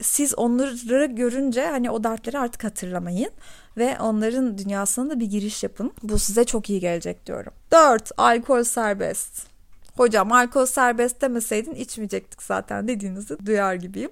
Siz 0.00 0.34
onları 0.34 1.06
görünce 1.06 1.66
hani 1.66 1.90
o 1.90 2.04
dertleri 2.04 2.38
artık 2.38 2.64
hatırlamayın 2.64 3.30
ve 3.76 3.96
onların 4.00 4.58
dünyasına 4.58 5.10
da 5.10 5.20
bir 5.20 5.26
giriş 5.26 5.62
yapın. 5.62 5.92
Bu 6.02 6.18
size 6.18 6.44
çok 6.44 6.70
iyi 6.70 6.80
gelecek 6.80 7.26
diyorum. 7.26 7.52
4. 7.72 8.10
Alkol 8.16 8.64
serbest. 8.64 9.53
Hocam 9.96 10.32
alkol 10.32 10.66
serbest 10.66 11.20
demeseydin 11.22 11.74
içmeyecektik 11.74 12.42
zaten 12.42 12.88
dediğinizi 12.88 13.46
duyar 13.46 13.74
gibiyim. 13.74 14.10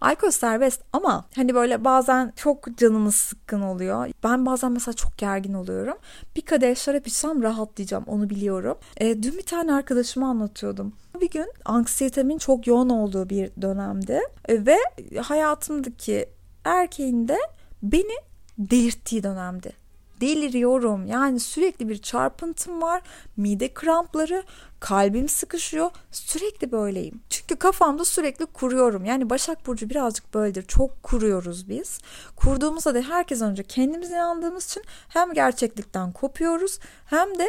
Alkol 0.00 0.30
serbest 0.30 0.82
ama 0.92 1.24
hani 1.36 1.54
böyle 1.54 1.84
bazen 1.84 2.32
çok 2.36 2.78
canımız 2.78 3.14
sıkkın 3.14 3.60
oluyor. 3.60 4.10
Ben 4.24 4.46
bazen 4.46 4.72
mesela 4.72 4.94
çok 4.94 5.18
gergin 5.18 5.54
oluyorum. 5.54 5.96
Bir 6.36 6.42
kadeh 6.42 6.76
şarap 6.76 7.06
içsem 7.06 7.42
rahatlayacağım 7.42 8.04
onu 8.06 8.30
biliyorum. 8.30 8.78
E, 8.96 9.22
dün 9.22 9.32
bir 9.32 9.46
tane 9.46 9.74
arkadaşıma 9.74 10.28
anlatıyordum. 10.28 10.92
Bir 11.20 11.30
gün 11.30 11.52
anksiyetemin 11.64 12.38
çok 12.38 12.66
yoğun 12.66 12.88
olduğu 12.88 13.30
bir 13.30 13.50
dönemde 13.62 14.20
e, 14.48 14.66
ve 14.66 14.76
hayatımdaki 15.20 16.28
erkeğin 16.64 17.28
de 17.28 17.38
beni 17.82 18.16
delirttiği 18.58 19.22
dönemdi 19.22 19.83
deliriyorum. 20.20 21.06
Yani 21.06 21.40
sürekli 21.40 21.88
bir 21.88 21.98
çarpıntım 22.02 22.82
var. 22.82 23.02
Mide 23.36 23.74
krampları, 23.74 24.42
kalbim 24.80 25.28
sıkışıyor. 25.28 25.90
Sürekli 26.10 26.72
böyleyim. 26.72 27.20
Çünkü 27.30 27.56
kafamda 27.56 28.04
sürekli 28.04 28.46
kuruyorum. 28.46 29.04
Yani 29.04 29.30
Başak 29.30 29.66
Burcu 29.66 29.90
birazcık 29.90 30.34
böyledir. 30.34 30.62
Çok 30.62 31.02
kuruyoruz 31.02 31.68
biz. 31.68 31.98
Kurduğumuzda 32.36 32.94
da 32.94 33.00
herkes 33.00 33.42
önce 33.42 33.62
kendimiz 33.62 34.10
inandığımız 34.10 34.66
için 34.66 34.82
hem 35.08 35.32
gerçeklikten 35.32 36.12
kopuyoruz 36.12 36.78
hem 37.06 37.38
de 37.38 37.46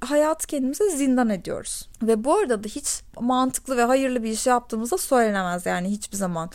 hayatı 0.00 0.46
kendimize 0.46 0.90
zindan 0.90 1.30
ediyoruz. 1.30 1.88
Ve 2.02 2.24
bu 2.24 2.34
arada 2.34 2.64
da 2.64 2.68
hiç 2.68 3.02
mantıklı 3.20 3.76
ve 3.76 3.82
hayırlı 3.82 4.22
bir 4.22 4.30
iş 4.30 4.46
yaptığımızda 4.46 4.98
söylenemez 4.98 5.66
yani 5.66 5.88
hiçbir 5.90 6.16
zaman. 6.16 6.50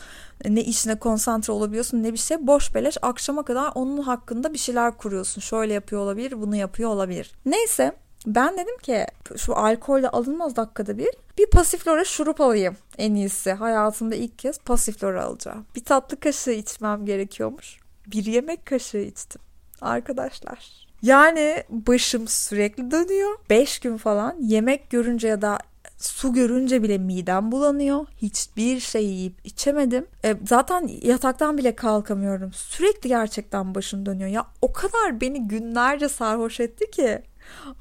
Ne 0.46 0.64
işine 0.64 1.00
konsantre 1.00 1.54
olabiliyorsun 1.54 2.04
ne 2.04 2.14
bir 2.14 2.18
şey 2.18 2.48
boş 2.48 2.76
beleş 2.76 2.98
akşama 3.02 3.46
kadar 3.46 3.72
onun 3.76 4.02
hakkında 4.02 4.54
bir 4.54 4.58
şeyler 4.58 4.98
kuruyorsun. 4.98 5.42
Şöyle 5.42 5.74
yapıyor 5.74 6.02
olabilir 6.02 6.42
bunu 6.42 6.56
yapıyor 6.56 6.90
olabilir. 6.90 7.32
Neyse 7.46 7.96
ben 8.26 8.54
dedim 8.58 8.78
ki 8.78 9.06
şu 9.38 9.56
alkolle 9.56 10.10
alınmaz 10.10 10.56
dakikada 10.56 10.98
bir. 10.98 11.10
Bir 11.38 11.50
pasiflora 11.50 12.06
şurup 12.06 12.42
alayım 12.42 12.78
en 12.98 13.16
iyisi. 13.16 13.52
Hayatımda 13.52 14.16
ilk 14.16 14.40
kez 14.40 14.60
pasiflora 14.60 15.24
alacağım. 15.24 15.66
Bir 15.76 15.84
tatlı 15.84 16.20
kaşığı 16.20 16.52
içmem 16.52 17.06
gerekiyormuş. 17.06 17.78
Bir 18.08 18.26
yemek 18.26 18.66
kaşığı 18.66 18.98
içtim. 18.98 19.42
Arkadaşlar 19.82 20.83
yani 21.04 21.64
başım 21.70 22.28
sürekli 22.28 22.92
dönüyor. 22.92 23.38
5 23.50 23.80
gün 23.80 23.98
falan 23.98 24.36
yemek 24.40 24.90
görünce 24.90 25.28
ya 25.28 25.42
da 25.42 25.60
su 25.98 26.34
görünce 26.34 26.84
bile 26.84 26.98
midem 26.98 27.52
bulanıyor. 27.52 28.06
Hiçbir 28.22 28.80
şey 28.80 29.06
yiyip 29.06 29.34
içemedim. 29.44 30.08
E, 30.26 30.36
zaten 30.48 30.90
yataktan 31.02 31.58
bile 31.58 31.76
kalkamıyorum. 31.76 32.54
Sürekli 32.54 33.08
gerçekten 33.08 33.76
başım 33.76 34.06
dönüyor. 34.06 34.30
Ya 34.30 34.46
o 34.62 34.74
kadar 34.74 35.22
beni 35.22 35.48
günlerce 35.48 36.10
sarhoş 36.10 36.60
etti 36.60 36.92
ki. 36.92 37.22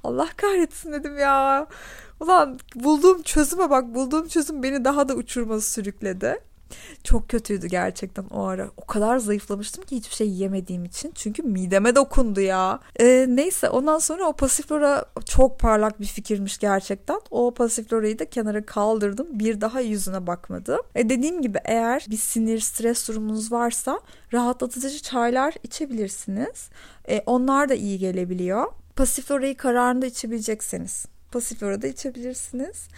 Allah 0.05 0.29
kahretsin 0.37 0.93
dedim 0.93 1.19
ya. 1.19 1.67
Ulan 2.21 2.59
bulduğum 2.75 3.23
çözüme 3.23 3.71
bak 3.71 3.95
bulduğum 3.95 4.29
çözüm 4.29 4.63
beni 4.63 4.85
daha 4.85 5.09
da 5.09 5.15
uçurması 5.15 5.73
sürükledi. 5.73 6.39
Çok 7.05 7.29
kötüydü 7.29 7.67
gerçekten 7.67 8.25
o 8.25 8.43
ara. 8.45 8.71
O 8.77 8.87
kadar 8.87 9.19
zayıflamıştım 9.19 9.85
ki 9.85 9.97
hiçbir 9.97 10.15
şey 10.15 10.31
yemediğim 10.31 10.85
için. 10.85 11.13
Çünkü 11.15 11.43
mideme 11.43 11.95
dokundu 11.95 12.41
ya. 12.41 12.81
Ee, 13.01 13.27
neyse 13.29 13.69
ondan 13.69 13.99
sonra 13.99 14.25
o 14.25 14.33
pasiflora 14.33 15.05
çok 15.25 15.59
parlak 15.61 16.01
bir 16.01 16.07
fikirmiş 16.07 16.59
gerçekten. 16.59 17.21
O 17.31 17.55
pasiflorayı 17.55 18.19
da 18.19 18.31
kenara 18.31 18.67
kaldırdım. 18.67 19.27
Bir 19.31 19.61
daha 19.61 19.81
yüzüne 19.81 20.27
bakmadım. 20.27 20.81
E 20.95 21.09
dediğim 21.09 21.43
gibi 21.43 21.59
eğer 21.65 22.07
bir 22.11 22.17
sinir, 22.17 22.61
stres 22.61 23.09
durumunuz 23.09 23.53
varsa 23.53 24.01
rahatlatıcı 24.33 25.03
çaylar 25.03 25.55
içebilirsiniz. 25.63 26.71
E, 27.09 27.23
onlar 27.27 27.69
da 27.69 27.75
iyi 27.75 27.99
gelebiliyor. 27.99 28.67
Pasiflorayı 28.97 29.57
kararında 29.57 30.07
içebilecekseniz 30.07 31.07
pasiflora 31.33 31.83
da 31.83 31.87
içebilirsiniz. 31.87 32.89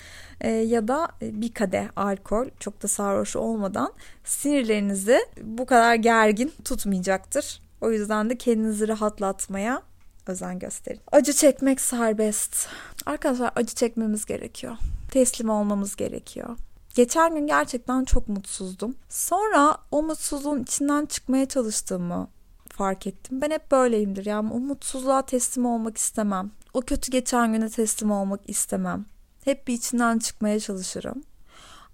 E, 0.40 0.50
ya 0.50 0.88
da 0.88 1.08
e, 1.22 1.40
bir 1.40 1.54
kadeh 1.54 1.86
alkol 1.96 2.46
çok 2.60 2.82
da 2.82 2.88
sarhoş 2.88 3.36
olmadan 3.36 3.92
sinirlerinizi 4.24 5.18
bu 5.42 5.66
kadar 5.66 5.94
gergin 5.94 6.52
tutmayacaktır. 6.64 7.60
O 7.80 7.90
yüzden 7.90 8.30
de 8.30 8.38
kendinizi 8.38 8.88
rahatlatmaya 8.88 9.82
özen 10.26 10.58
gösterin. 10.58 11.00
Acı 11.12 11.32
çekmek 11.32 11.80
serbest. 11.80 12.68
Arkadaşlar 13.06 13.52
acı 13.56 13.74
çekmemiz 13.74 14.24
gerekiyor. 14.24 14.76
Teslim 15.10 15.50
olmamız 15.50 15.96
gerekiyor. 15.96 16.56
Geçen 16.94 17.34
gün 17.34 17.46
gerçekten 17.46 18.04
çok 18.04 18.28
mutsuzdum. 18.28 18.94
Sonra 19.08 19.76
o 19.90 20.02
mutsuzluğun 20.02 20.62
içinden 20.62 21.06
çıkmaya 21.06 21.46
çalıştığımı 21.46 22.28
fark 22.74 23.06
ettim. 23.06 23.40
Ben 23.40 23.50
hep 23.50 23.70
böyleyimdir. 23.70 24.26
Yani 24.26 24.52
o 24.52 24.60
mutsuzluğa 24.60 25.22
teslim 25.22 25.66
olmak 25.66 25.96
istemem. 25.96 26.50
O 26.74 26.80
kötü 26.80 27.12
geçen 27.12 27.52
güne 27.52 27.68
teslim 27.68 28.10
olmak 28.10 28.40
istemem. 28.50 29.04
Hep 29.44 29.68
bir 29.68 29.74
içinden 29.74 30.18
çıkmaya 30.18 30.60
çalışırım. 30.60 31.22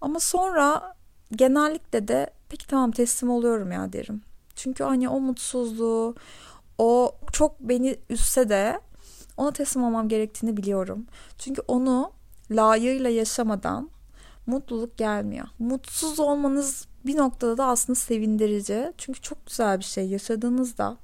Ama 0.00 0.20
sonra 0.20 0.94
genellikle 1.32 2.08
de 2.08 2.30
peki 2.48 2.66
tamam 2.66 2.90
teslim 2.90 3.30
oluyorum 3.30 3.72
ya 3.72 3.92
derim. 3.92 4.22
Çünkü 4.56 4.84
hani 4.84 5.08
o 5.08 5.20
mutsuzluğu, 5.20 6.14
o 6.78 7.14
çok 7.32 7.60
beni 7.60 7.96
üstse 8.10 8.48
de 8.48 8.80
ona 9.36 9.52
teslim 9.52 9.84
olmam 9.84 10.08
gerektiğini 10.08 10.56
biliyorum. 10.56 11.06
Çünkü 11.38 11.62
onu 11.68 12.12
layığıyla 12.50 13.10
yaşamadan 13.10 13.90
mutluluk 14.46 14.98
gelmiyor. 14.98 15.46
Mutsuz 15.58 16.20
olmanız 16.20 16.86
bir 17.06 17.16
noktada 17.16 17.58
da 17.58 17.66
aslında 17.66 17.98
sevindirici. 17.98 18.92
Çünkü 18.98 19.20
çok 19.20 19.46
güzel 19.46 19.78
bir 19.78 19.84
şey 19.84 20.08
yaşadığınızda 20.08 20.96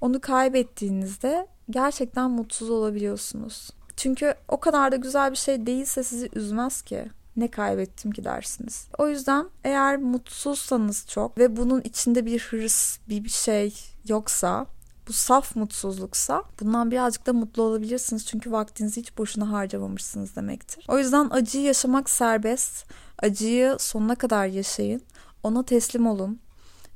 onu 0.00 0.20
kaybettiğinizde 0.20 1.46
gerçekten 1.70 2.30
mutsuz 2.30 2.70
olabiliyorsunuz. 2.70 3.70
Çünkü 3.96 4.34
o 4.48 4.60
kadar 4.60 4.92
da 4.92 4.96
güzel 4.96 5.30
bir 5.30 5.36
şey 5.36 5.66
değilse 5.66 6.02
sizi 6.02 6.28
üzmez 6.34 6.82
ki. 6.82 7.10
Ne 7.36 7.48
kaybettim 7.48 8.10
ki 8.10 8.24
dersiniz. 8.24 8.88
O 8.98 9.08
yüzden 9.08 9.46
eğer 9.64 9.96
mutsuzsanız 9.96 11.06
çok 11.08 11.38
ve 11.38 11.56
bunun 11.56 11.80
içinde 11.80 12.26
bir 12.26 12.40
hırs, 12.40 12.98
bir 13.08 13.28
şey 13.28 13.74
yoksa 14.08 14.66
bu 15.08 15.12
saf 15.12 15.56
mutsuzluksa 15.56 16.44
bundan 16.60 16.90
birazcık 16.90 17.26
da 17.26 17.32
mutlu 17.32 17.62
olabilirsiniz. 17.62 18.26
Çünkü 18.26 18.52
vaktinizi 18.52 19.00
hiç 19.00 19.18
boşuna 19.18 19.50
harcamamışsınız 19.50 20.36
demektir. 20.36 20.84
O 20.88 20.98
yüzden 20.98 21.30
acıyı 21.30 21.64
yaşamak 21.64 22.10
serbest. 22.10 22.86
Acıyı 23.22 23.76
sonuna 23.78 24.14
kadar 24.14 24.46
yaşayın. 24.46 25.02
Ona 25.42 25.62
teslim 25.62 26.06
olun. 26.06 26.40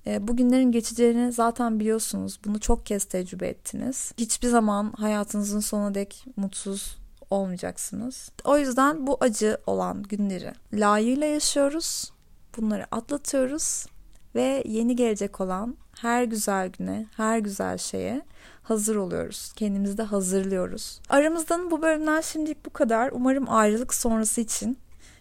E, 0.07 0.29
bugünlerin 0.29 0.73
geçeceğini 0.73 1.33
zaten 1.33 1.81
biliyorsunuz. 1.81 2.39
Bunu 2.45 2.61
çok 2.61 2.87
kez 2.87 3.05
tecrübe 3.05 3.49
ettiniz. 3.49 4.13
Hiçbir 4.19 4.49
zaman 4.49 4.93
hayatınızın 4.93 5.61
sonuna 5.61 5.95
dek 5.95 6.25
mutsuz 6.37 6.97
olmayacaksınız. 7.31 8.31
O 8.45 8.59
yüzden 8.59 9.07
bu 9.07 9.17
acı 9.21 9.59
olan 9.67 10.03
günleri 10.03 10.53
layığıyla 10.73 11.27
yaşıyoruz. 11.27 12.13
Bunları 12.57 12.87
atlatıyoruz 12.91 13.87
ve 14.35 14.63
yeni 14.67 14.97
gelecek 14.97 15.41
olan 15.41 15.77
her 16.01 16.25
güzel 16.25 16.69
güne, 16.69 17.07
her 17.17 17.39
güzel 17.39 17.79
şeye 17.79 18.23
hazır 18.63 18.97
oluyoruz. 18.97 19.53
Kendimizi 19.57 19.99
de 19.99 20.03
hazırlıyoruz. 20.03 21.01
Aramızdan 21.09 21.71
bu 21.71 21.83
bölümden 21.83 22.21
şimdilik 22.21 22.67
bu 22.67 22.71
kadar. 22.71 23.11
Umarım 23.13 23.45
ayrılık 23.49 23.95
sonrası 23.95 24.41
için 24.41 24.79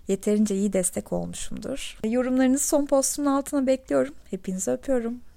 yeterince 0.08 0.56
iyi 0.56 0.74
destek 0.74 1.14
olmuşumdur. 1.14 2.00
Yorumlarınızı 2.04 2.68
son 2.68 2.86
postumun 2.86 3.32
altına 3.32 3.68
bekliyorum. 3.68 4.14
Hepinizi 4.30 4.72
öpüyorum. 4.72 5.22